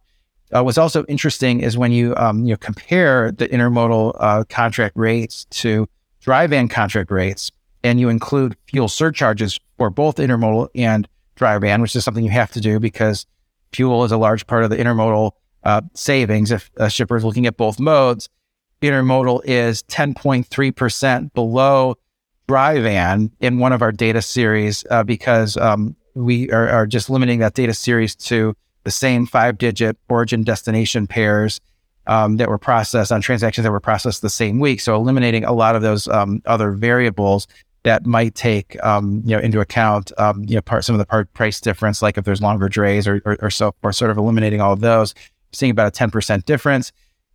Uh, 0.54 0.62
what's 0.62 0.78
also 0.78 1.04
interesting 1.04 1.60
is 1.60 1.78
when 1.78 1.92
you 1.92 2.14
um, 2.16 2.44
you 2.44 2.52
know 2.52 2.56
compare 2.56 3.32
the 3.32 3.48
intermodal 3.48 4.14
uh, 4.20 4.44
contract 4.48 4.96
rates 4.96 5.46
to 5.46 5.88
dry 6.20 6.46
van 6.46 6.68
contract 6.68 7.10
rates, 7.10 7.50
and 7.82 7.98
you 7.98 8.08
include 8.08 8.56
fuel 8.66 8.88
surcharges 8.88 9.58
for 9.78 9.90
both 9.90 10.16
intermodal 10.16 10.68
and 10.74 11.08
dry 11.36 11.58
van, 11.58 11.80
which 11.80 11.96
is 11.96 12.04
something 12.04 12.24
you 12.24 12.30
have 12.30 12.52
to 12.52 12.60
do 12.60 12.78
because 12.78 13.26
fuel 13.72 14.04
is 14.04 14.12
a 14.12 14.16
large 14.16 14.46
part 14.46 14.64
of 14.64 14.70
the 14.70 14.76
intermodal 14.76 15.32
uh, 15.64 15.80
savings 15.94 16.50
if 16.50 16.70
a 16.76 16.90
shipper 16.90 17.16
is 17.16 17.24
looking 17.24 17.46
at 17.46 17.56
both 17.56 17.80
modes. 17.80 18.28
Intermodal 18.82 19.40
is 19.44 19.84
10.3% 19.84 21.32
below 21.34 21.94
dry 22.48 22.80
van 22.80 23.30
in 23.40 23.58
one 23.58 23.72
of 23.72 23.80
our 23.80 23.92
data 23.92 24.20
series 24.20 24.84
uh, 24.90 25.04
because 25.04 25.56
um, 25.56 25.94
we 26.14 26.50
are, 26.50 26.68
are, 26.68 26.86
just 26.86 27.08
limiting 27.08 27.38
that 27.38 27.54
data 27.54 27.72
series 27.72 28.16
to 28.16 28.54
the 28.84 28.90
same 28.90 29.26
five 29.26 29.58
digit 29.58 29.96
origin 30.08 30.42
destination 30.42 31.06
pairs 31.06 31.60
um, 32.06 32.36
that 32.36 32.48
were 32.48 32.58
processed 32.58 33.12
on 33.12 33.20
transactions 33.20 33.64
that 33.64 33.70
were 33.70 33.80
processed 33.80 34.22
the 34.22 34.30
same 34.30 34.58
week. 34.58 34.80
So 34.80 34.96
eliminating 34.96 35.44
a 35.44 35.52
lot 35.52 35.76
of 35.76 35.82
those 35.82 36.08
um, 36.08 36.42
other 36.46 36.72
variables 36.72 37.46
that 37.84 38.06
might 38.06 38.34
take 38.34 38.82
um, 38.84 39.22
you 39.24 39.36
know 39.36 39.42
into 39.42 39.60
account 39.60 40.12
um, 40.18 40.44
you 40.46 40.54
know 40.54 40.62
part 40.62 40.84
some 40.84 40.94
of 40.94 40.98
the 40.98 41.06
part 41.06 41.32
price 41.34 41.60
difference, 41.60 42.02
like 42.02 42.18
if 42.18 42.24
there's 42.24 42.42
longer 42.42 42.68
drays 42.68 43.06
or, 43.06 43.22
or, 43.24 43.36
or 43.40 43.50
so, 43.50 43.74
or 43.82 43.92
sort 43.92 44.10
of 44.10 44.18
eliminating 44.18 44.60
all 44.60 44.72
of 44.72 44.80
those 44.80 45.14
seeing 45.52 45.70
about 45.70 45.88
a 45.88 45.90
10% 45.90 46.44
difference. 46.44 46.92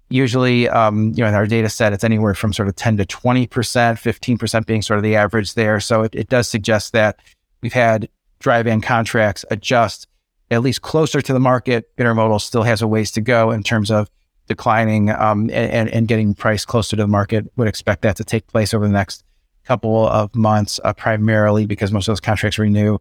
Usually, 0.09 0.69
um, 0.69 1.13
you 1.15 1.23
know, 1.23 1.27
in 1.27 1.33
our 1.35 1.45
data 1.45 1.69
set, 1.69 1.93
it's 1.93 2.03
anywhere 2.03 2.33
from 2.33 2.53
sort 2.53 2.67
of 2.67 2.75
10 2.75 2.97
to 2.97 3.05
20%, 3.05 3.47
15% 3.47 4.65
being 4.65 4.81
sort 4.81 4.97
of 4.97 5.03
the 5.03 5.15
average 5.15 5.53
there. 5.53 5.79
So 5.79 6.03
it, 6.03 6.15
it 6.15 6.29
does 6.29 6.47
suggest 6.47 6.93
that 6.93 7.19
we've 7.61 7.73
had 7.73 8.07
dry 8.39 8.61
van 8.63 8.81
contracts 8.81 9.43
adjust 9.51 10.07
at 10.51 10.61
least 10.61 10.81
closer 10.81 11.21
to 11.21 11.33
the 11.33 11.39
market. 11.39 11.95
Intermodal 11.97 12.41
still 12.41 12.63
has 12.63 12.81
a 12.81 12.87
ways 12.87 13.11
to 13.11 13.21
go 13.21 13.51
in 13.51 13.63
terms 13.63 13.91
of 13.91 14.09
declining 14.47 15.09
um, 15.09 15.49
and, 15.51 15.89
and 15.89 16.07
getting 16.07 16.33
price 16.33 16.65
closer 16.65 16.95
to 16.95 17.03
the 17.03 17.07
market. 17.07 17.51
Would 17.57 17.67
expect 17.67 18.01
that 18.03 18.15
to 18.17 18.23
take 18.23 18.47
place 18.47 18.73
over 18.73 18.85
the 18.85 18.93
next 18.93 19.23
couple 19.65 20.07
of 20.07 20.33
months, 20.35 20.79
uh, 20.83 20.93
primarily 20.93 21.65
because 21.65 21.91
most 21.91 22.07
of 22.07 22.13
those 22.13 22.21
contracts 22.21 22.57
renew 22.57 22.97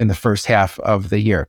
in 0.00 0.08
the 0.08 0.14
first 0.14 0.46
half 0.46 0.78
of 0.80 1.10
the 1.10 1.20
year 1.20 1.48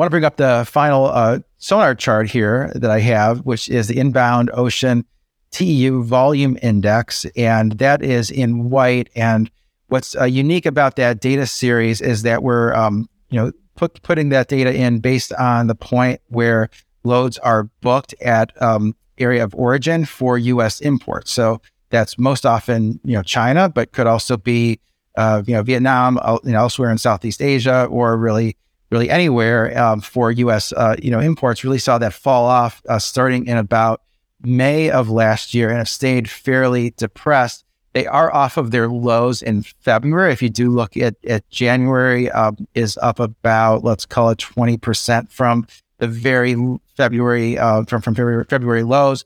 want 0.00 0.06
to 0.06 0.10
bring 0.10 0.24
up 0.24 0.36
the 0.36 0.64
final 0.66 1.06
uh, 1.06 1.40
sonar 1.58 1.94
chart 1.94 2.30
here 2.30 2.72
that 2.74 2.90
I 2.90 3.00
have, 3.00 3.40
which 3.40 3.68
is 3.68 3.88
the 3.88 3.98
inbound 3.98 4.50
ocean 4.54 5.04
TEU 5.50 6.02
volume 6.04 6.56
index, 6.62 7.26
and 7.36 7.72
that 7.72 8.02
is 8.02 8.30
in 8.30 8.70
white. 8.70 9.10
And 9.14 9.50
what's 9.88 10.16
uh, 10.16 10.24
unique 10.24 10.64
about 10.64 10.96
that 10.96 11.20
data 11.20 11.46
series 11.46 12.00
is 12.00 12.22
that 12.22 12.42
we're, 12.42 12.72
um, 12.72 13.10
you 13.28 13.38
know, 13.38 13.52
put, 13.80 14.02
putting 14.02 14.28
that 14.28 14.48
data 14.48 14.72
in 14.74 15.00
based 15.00 15.32
on 15.32 15.66
the 15.66 15.74
point 15.74 16.20
where 16.28 16.68
loads 17.02 17.38
are 17.38 17.64
booked 17.80 18.14
at 18.20 18.52
um, 18.62 18.94
area 19.16 19.42
of 19.42 19.54
origin 19.54 20.04
for 20.04 20.36
U.S. 20.36 20.80
imports. 20.80 21.32
So 21.32 21.62
that's 21.88 22.18
most 22.18 22.44
often, 22.44 23.00
you 23.04 23.14
know, 23.14 23.22
China, 23.22 23.70
but 23.70 23.92
could 23.92 24.06
also 24.06 24.36
be, 24.36 24.80
uh, 25.16 25.42
you 25.46 25.54
know, 25.54 25.62
Vietnam, 25.62 26.18
uh, 26.20 26.38
you 26.44 26.52
know, 26.52 26.58
elsewhere 26.58 26.90
in 26.90 26.98
Southeast 26.98 27.40
Asia, 27.40 27.86
or 27.86 28.16
really 28.16 28.56
really 28.90 29.08
anywhere 29.08 29.78
um, 29.78 30.00
for 30.00 30.32
U.S. 30.32 30.72
Uh, 30.72 30.96
you 31.00 31.10
know 31.10 31.20
imports 31.20 31.64
really 31.64 31.78
saw 31.78 31.96
that 31.98 32.12
fall 32.12 32.44
off 32.44 32.82
uh, 32.88 32.98
starting 32.98 33.46
in 33.46 33.56
about 33.56 34.02
May 34.42 34.90
of 34.90 35.08
last 35.08 35.54
year 35.54 35.68
and 35.68 35.78
have 35.78 35.88
stayed 35.88 36.28
fairly 36.28 36.90
depressed. 36.90 37.64
They 37.92 38.06
are 38.06 38.32
off 38.32 38.56
of 38.56 38.70
their 38.70 38.88
lows 38.88 39.42
in 39.42 39.62
February. 39.62 40.32
If 40.32 40.42
you 40.42 40.48
do 40.48 40.70
look 40.70 40.96
at, 40.96 41.16
at 41.26 41.48
January, 41.50 42.30
um, 42.30 42.56
is 42.74 42.98
up 43.02 43.18
about 43.18 43.82
let's 43.82 44.06
call 44.06 44.30
it 44.30 44.38
twenty 44.38 44.76
percent 44.76 45.30
from 45.30 45.66
the 45.98 46.06
very 46.06 46.56
February 46.96 47.58
uh, 47.58 47.84
from 47.84 48.00
from 48.00 48.14
February, 48.14 48.44
February 48.44 48.82
lows, 48.84 49.24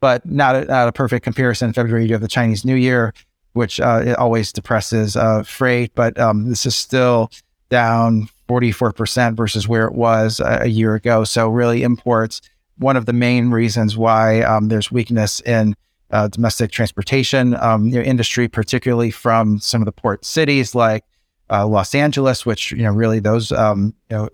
but 0.00 0.24
not 0.24 0.54
a, 0.54 0.64
not 0.66 0.88
a 0.88 0.92
perfect 0.92 1.24
comparison. 1.24 1.72
February 1.72 2.06
you 2.06 2.12
have 2.12 2.20
the 2.20 2.28
Chinese 2.28 2.64
New 2.64 2.76
Year, 2.76 3.12
which 3.54 3.80
uh, 3.80 4.02
it 4.04 4.18
always 4.18 4.52
depresses 4.52 5.16
uh, 5.16 5.42
freight, 5.42 5.92
but 5.94 6.18
um, 6.18 6.48
this 6.48 6.64
is 6.66 6.76
still 6.76 7.30
down 7.68 8.28
44% 8.48 9.34
versus 9.34 9.66
where 9.66 9.86
it 9.86 9.94
was 9.94 10.38
a, 10.40 10.60
a 10.62 10.66
year 10.66 10.94
ago. 10.94 11.24
So, 11.24 11.48
really, 11.48 11.82
imports 11.82 12.40
one 12.78 12.96
of 12.96 13.06
the 13.06 13.12
main 13.12 13.50
reasons 13.50 13.96
why 13.96 14.42
um, 14.42 14.68
there's 14.68 14.92
weakness 14.92 15.40
in 15.40 15.74
uh, 16.10 16.28
domestic 16.28 16.70
transportation 16.70 17.56
um, 17.56 17.86
you 17.86 17.94
know, 17.96 18.02
industry, 18.02 18.48
particularly 18.48 19.10
from 19.10 19.58
some 19.58 19.80
of 19.80 19.86
the 19.86 19.92
port 19.92 20.24
cities 20.24 20.74
like 20.74 21.04
uh, 21.50 21.66
Los 21.66 21.94
Angeles, 21.94 22.46
which 22.46 22.72
you 22.72 22.82
know 22.82 22.92
really 22.92 23.20
those 23.20 23.52
um, 23.52 23.94
you 24.10 24.16
know 24.16 24.28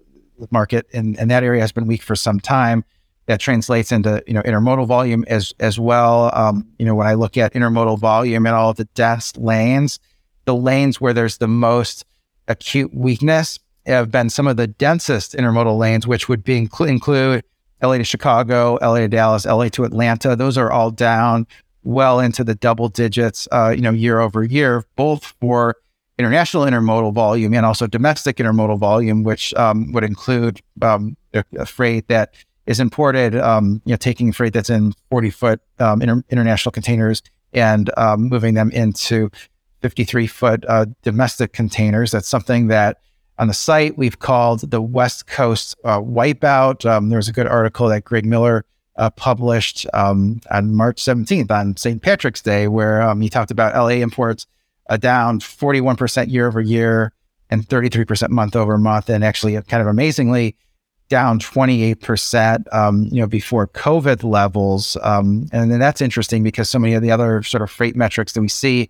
market 0.50 0.86
in, 0.90 1.18
in 1.18 1.28
that 1.28 1.42
area 1.42 1.60
has 1.60 1.72
been 1.72 1.86
weak 1.86 2.02
for 2.02 2.16
some 2.16 2.40
time. 2.40 2.84
That 3.26 3.38
translates 3.38 3.92
into 3.92 4.22
you 4.26 4.34
know 4.34 4.42
intermodal 4.42 4.86
volume 4.86 5.24
as 5.28 5.54
as 5.60 5.78
well. 5.78 6.30
Um, 6.34 6.66
you 6.78 6.84
know 6.84 6.94
when 6.94 7.06
I 7.06 7.14
look 7.14 7.36
at 7.36 7.54
intermodal 7.54 7.98
volume 7.98 8.46
and 8.46 8.54
all 8.54 8.70
of 8.70 8.76
the 8.76 8.84
dense 8.94 9.36
lanes, 9.36 10.00
the 10.44 10.54
lanes 10.54 11.00
where 11.00 11.12
there's 11.12 11.38
the 11.38 11.48
most 11.48 12.04
acute 12.48 12.92
weakness 12.92 13.58
have 13.86 14.10
been 14.10 14.30
some 14.30 14.46
of 14.46 14.56
the 14.56 14.66
densest 14.66 15.34
intermodal 15.34 15.78
lanes, 15.78 16.06
which 16.06 16.28
would 16.28 16.44
be 16.44 16.66
inclu- 16.66 16.88
include 16.88 17.44
LA 17.82 17.98
to 17.98 18.04
Chicago, 18.04 18.78
LA 18.80 19.00
to 19.00 19.08
Dallas, 19.08 19.44
LA 19.44 19.68
to 19.70 19.84
Atlanta. 19.84 20.36
Those 20.36 20.56
are 20.56 20.70
all 20.70 20.90
down 20.90 21.46
well 21.84 22.20
into 22.20 22.44
the 22.44 22.54
double 22.54 22.88
digits, 22.88 23.48
uh, 23.50 23.72
you 23.74 23.82
know, 23.82 23.90
year 23.90 24.20
over 24.20 24.44
year, 24.44 24.84
both 24.96 25.34
for 25.40 25.76
international 26.18 26.64
intermodal 26.64 27.12
volume 27.12 27.54
and 27.54 27.66
also 27.66 27.86
domestic 27.86 28.36
intermodal 28.36 28.78
volume, 28.78 29.24
which 29.24 29.52
um, 29.54 29.90
would 29.92 30.04
include 30.04 30.60
um, 30.80 31.16
freight 31.66 32.08
that 32.08 32.34
is 32.66 32.78
imported, 32.78 33.34
um, 33.36 33.82
you 33.84 33.92
know, 33.92 33.96
taking 33.96 34.32
freight 34.32 34.52
that's 34.52 34.70
in 34.70 34.92
40 35.10 35.30
foot 35.30 35.60
um, 35.80 36.00
inter- 36.00 36.22
international 36.30 36.70
containers 36.70 37.22
and 37.52 37.90
um, 37.96 38.28
moving 38.28 38.54
them 38.54 38.70
into 38.70 39.30
53 39.80 40.26
foot 40.28 40.64
uh, 40.68 40.86
domestic 41.02 41.52
containers. 41.52 42.12
That's 42.12 42.28
something 42.28 42.68
that 42.68 42.98
on 43.42 43.48
the 43.48 43.54
site 43.54 43.98
we've 43.98 44.20
called 44.20 44.70
the 44.70 44.80
West 44.80 45.26
Coast 45.26 45.74
uh, 45.82 45.98
Wipeout. 45.98 46.88
Um, 46.88 47.08
there 47.08 47.16
was 47.16 47.26
a 47.26 47.32
good 47.32 47.48
article 47.48 47.88
that 47.88 48.04
Greg 48.04 48.24
Miller 48.24 48.64
uh, 48.94 49.10
published 49.10 49.84
um, 49.92 50.40
on 50.52 50.72
March 50.76 51.02
17th 51.02 51.50
on 51.50 51.76
St. 51.76 52.00
Patrick's 52.00 52.40
Day, 52.40 52.68
where 52.68 53.02
um, 53.02 53.20
he 53.20 53.28
talked 53.28 53.50
about 53.50 53.74
LA 53.74 53.96
imports 53.96 54.46
uh, 54.88 54.96
down 54.96 55.40
41% 55.40 56.30
year 56.30 56.46
over 56.46 56.60
year 56.60 57.12
and 57.50 57.66
33% 57.66 58.30
month 58.30 58.54
over 58.54 58.78
month, 58.78 59.10
and 59.10 59.24
actually, 59.24 59.60
kind 59.62 59.80
of 59.80 59.88
amazingly, 59.88 60.54
down 61.08 61.40
28%, 61.40 62.72
um, 62.72 63.08
you 63.10 63.20
know, 63.20 63.26
before 63.26 63.66
COVID 63.66 64.22
levels. 64.22 64.96
Um, 65.02 65.48
and 65.50 65.68
then 65.68 65.80
that's 65.80 66.00
interesting 66.00 66.44
because 66.44 66.70
so 66.70 66.78
many 66.78 66.94
of 66.94 67.02
the 67.02 67.10
other 67.10 67.42
sort 67.42 67.62
of 67.62 67.72
freight 67.72 67.96
metrics 67.96 68.34
that 68.34 68.40
we 68.40 68.46
see 68.46 68.88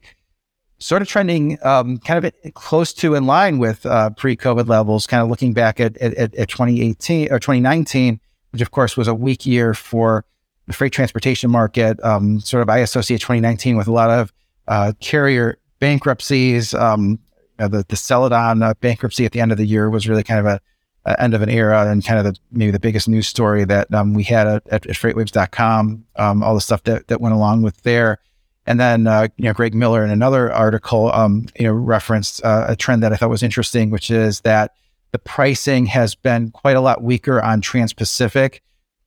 sort 0.83 1.01
of 1.01 1.09
trending 1.09 1.59
um, 1.63 1.99
kind 1.99 2.25
of 2.25 2.55
close 2.55 2.93
to 2.93 3.15
in 3.15 3.27
line 3.27 3.59
with 3.59 3.87
uh, 3.87 4.11
pre-COVID 4.11 4.69
levels, 4.69 5.07
kind 5.07 5.23
of 5.23 5.29
looking 5.29 5.53
back 5.53 5.81
at, 5.81 5.97
at, 5.99 6.35
at 6.35 6.49
2018 6.49 7.33
or 7.33 7.39
2019, 7.39 8.21
which 8.51 8.61
of 8.61 8.71
course 8.71 8.97
was 8.97 9.09
a 9.09 9.15
weak 9.15 9.47
year 9.47 9.75
for 9.75 10.25
the 10.67 10.73
freight 10.73 10.93
transportation 10.93 11.51
market. 11.51 12.03
Um, 12.05 12.41
sort 12.41 12.63
of, 12.63 12.69
I 12.69 12.79
associate 12.79 13.21
2019 13.21 13.77
with 13.77 13.87
a 13.87 13.93
lot 13.93 14.11
of 14.11 14.33
uh, 14.69 14.93
carrier 15.01 15.59
bankruptcies. 15.79 16.75
Um, 16.75 17.11
you 17.11 17.19
know, 17.61 17.69
the, 17.69 17.85
the 17.89 17.97
Celadon 17.97 18.63
uh, 18.63 18.75
bankruptcy 18.81 19.25
at 19.25 19.33
the 19.33 19.41
end 19.41 19.53
of 19.53 19.59
the 19.59 19.67
year 19.67 19.89
was 19.89 20.09
really 20.09 20.25
kind 20.25 20.41
of 20.41 20.47
a, 20.47 20.61
a, 21.05 21.23
end 21.23 21.35
of 21.35 21.43
an 21.43 21.49
era 21.49 21.91
and 21.91 22.05
kind 22.05 22.19
of 22.19 22.25
the, 22.25 22.39
maybe 22.51 22.71
the 22.73 22.81
biggest 22.81 23.09
news 23.09 23.29
story 23.29 23.65
that 23.65 23.93
um, 23.95 24.15
we 24.15 24.25
had 24.25 24.47
at, 24.47 24.67
at, 24.69 24.87
at 24.87 24.97
freightwaves.com, 24.97 26.05
um, 26.17 26.43
all 26.43 26.55
the 26.55 26.61
stuff 26.61 26.83
that, 26.85 27.09
that 27.09 27.21
went 27.21 27.35
along 27.35 27.63
with 27.63 27.81
there. 27.83 28.19
And 28.67 28.79
then, 28.79 29.07
uh, 29.07 29.29
you 29.37 29.45
know, 29.45 29.53
Greg 29.53 29.75
Miller 29.75 30.05
in 30.05 30.11
another 30.11 30.53
article, 30.53 31.13
um, 31.13 31.47
you 31.59 31.67
know, 31.67 31.73
referenced 31.73 32.45
uh, 32.45 32.67
a 32.69 32.77
trend 32.77 33.03
that 33.03 33.13
I 33.13 33.17
thought 33.17 33.31
was 33.31 33.43
interesting, 33.43 33.91
which 33.91 34.11
is 34.11 34.41
that 34.43 34.75
the 35.11 35.19
pricing 35.19 35.87
has 35.87 36.15
been 36.15 36.51
quite 36.51 36.77
a 36.77 36.81
lot 36.81 37.03
weaker 37.03 37.43
on 37.43 37.61
Trans-Pacific 37.61 38.63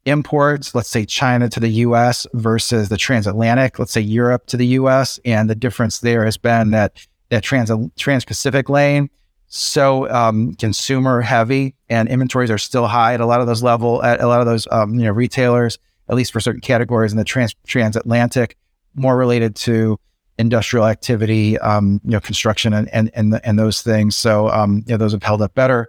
imports, 0.05 0.75
let's 0.75 0.89
say 0.89 1.05
China 1.05 1.49
to 1.49 1.59
the 1.59 1.69
US 1.69 2.27
versus 2.33 2.89
the 2.89 2.97
transatlantic, 2.97 3.79
let's 3.79 3.91
say 3.91 4.01
Europe 4.01 4.45
to 4.47 4.57
the 4.57 4.67
US. 4.67 5.19
And 5.25 5.49
the 5.49 5.55
difference 5.55 5.99
there 5.99 6.25
has 6.25 6.37
been 6.37 6.71
that 6.71 7.05
that 7.29 7.43
trans 7.43 7.71
trans-Pacific 7.97 8.69
lane 8.69 9.09
so 9.47 10.09
um, 10.09 10.53
consumer 10.55 11.21
heavy 11.21 11.75
and 11.89 12.09
inventories 12.09 12.51
are 12.51 12.57
still 12.57 12.87
high 12.87 13.13
at 13.13 13.21
a 13.21 13.25
lot 13.25 13.41
of 13.41 13.47
those 13.47 13.63
level 13.63 14.03
at 14.03 14.19
a 14.19 14.27
lot 14.27 14.41
of 14.41 14.45
those 14.45 14.67
um, 14.71 14.95
you 14.95 15.05
know 15.05 15.11
retailers 15.11 15.77
at 16.09 16.15
least 16.15 16.31
for 16.31 16.39
certain 16.39 16.61
categories 16.61 17.11
in 17.11 17.17
the 17.17 17.23
trans 17.23 17.55
transatlantic 17.65 18.57
more 18.95 19.17
related 19.17 19.55
to 19.55 19.99
industrial 20.37 20.85
activity 20.85 21.57
um, 21.59 22.01
you 22.03 22.11
know 22.11 22.19
construction 22.19 22.73
and 22.73 22.89
and 22.93 23.09
and, 23.13 23.39
and 23.43 23.59
those 23.59 23.81
things 23.81 24.15
so 24.15 24.49
um, 24.49 24.83
you 24.87 24.93
know 24.93 24.97
those 24.97 25.11
have 25.11 25.23
held 25.23 25.41
up 25.41 25.53
better 25.53 25.87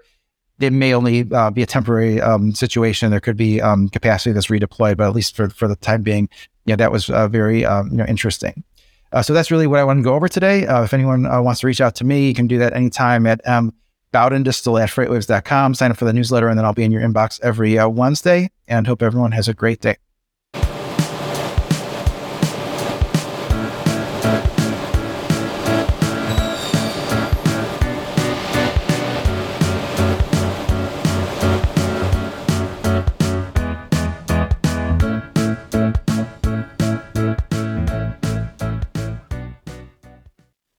it 0.58 0.72
may 0.72 0.94
only 0.94 1.30
uh, 1.32 1.50
be 1.50 1.62
a 1.62 1.66
temporary 1.66 2.20
um, 2.20 2.52
situation 2.52 3.10
there 3.10 3.20
could 3.20 3.36
be 3.36 3.60
um, 3.60 3.88
capacity 3.88 4.32
that's 4.32 4.46
redeployed 4.46 4.96
but 4.96 5.06
at 5.06 5.14
least 5.14 5.34
for 5.34 5.48
for 5.48 5.66
the 5.68 5.76
time 5.76 6.02
being 6.02 6.28
yeah 6.64 6.76
that 6.76 6.92
was 6.92 7.10
uh, 7.10 7.28
very 7.28 7.60
you 7.60 7.90
know 7.90 8.06
interesting 8.06 8.64
uh, 9.12 9.22
so 9.22 9.32
that's 9.32 9.50
really 9.50 9.66
what 9.66 9.78
I 9.78 9.84
want 9.84 9.98
to 9.98 10.02
go 10.02 10.14
over 10.14 10.28
today. 10.28 10.66
Uh, 10.66 10.82
if 10.82 10.92
anyone 10.92 11.26
uh, 11.26 11.40
wants 11.40 11.60
to 11.60 11.66
reach 11.66 11.80
out 11.80 11.94
to 11.96 12.04
me, 12.04 12.26
you 12.28 12.34
can 12.34 12.46
do 12.46 12.58
that 12.58 12.74
anytime 12.74 13.26
at 13.26 13.46
um, 13.48 13.72
baudendistel 14.12 14.80
at 14.82 14.90
freightwaves.com. 14.90 15.74
Sign 15.74 15.90
up 15.90 15.96
for 15.96 16.04
the 16.04 16.12
newsletter, 16.12 16.48
and 16.48 16.58
then 16.58 16.64
I'll 16.64 16.74
be 16.74 16.84
in 16.84 16.92
your 16.92 17.02
inbox 17.02 17.40
every 17.42 17.78
uh, 17.78 17.88
Wednesday. 17.88 18.50
And 18.68 18.86
hope 18.86 19.02
everyone 19.02 19.32
has 19.32 19.48
a 19.48 19.54
great 19.54 19.80
day. 19.80 19.96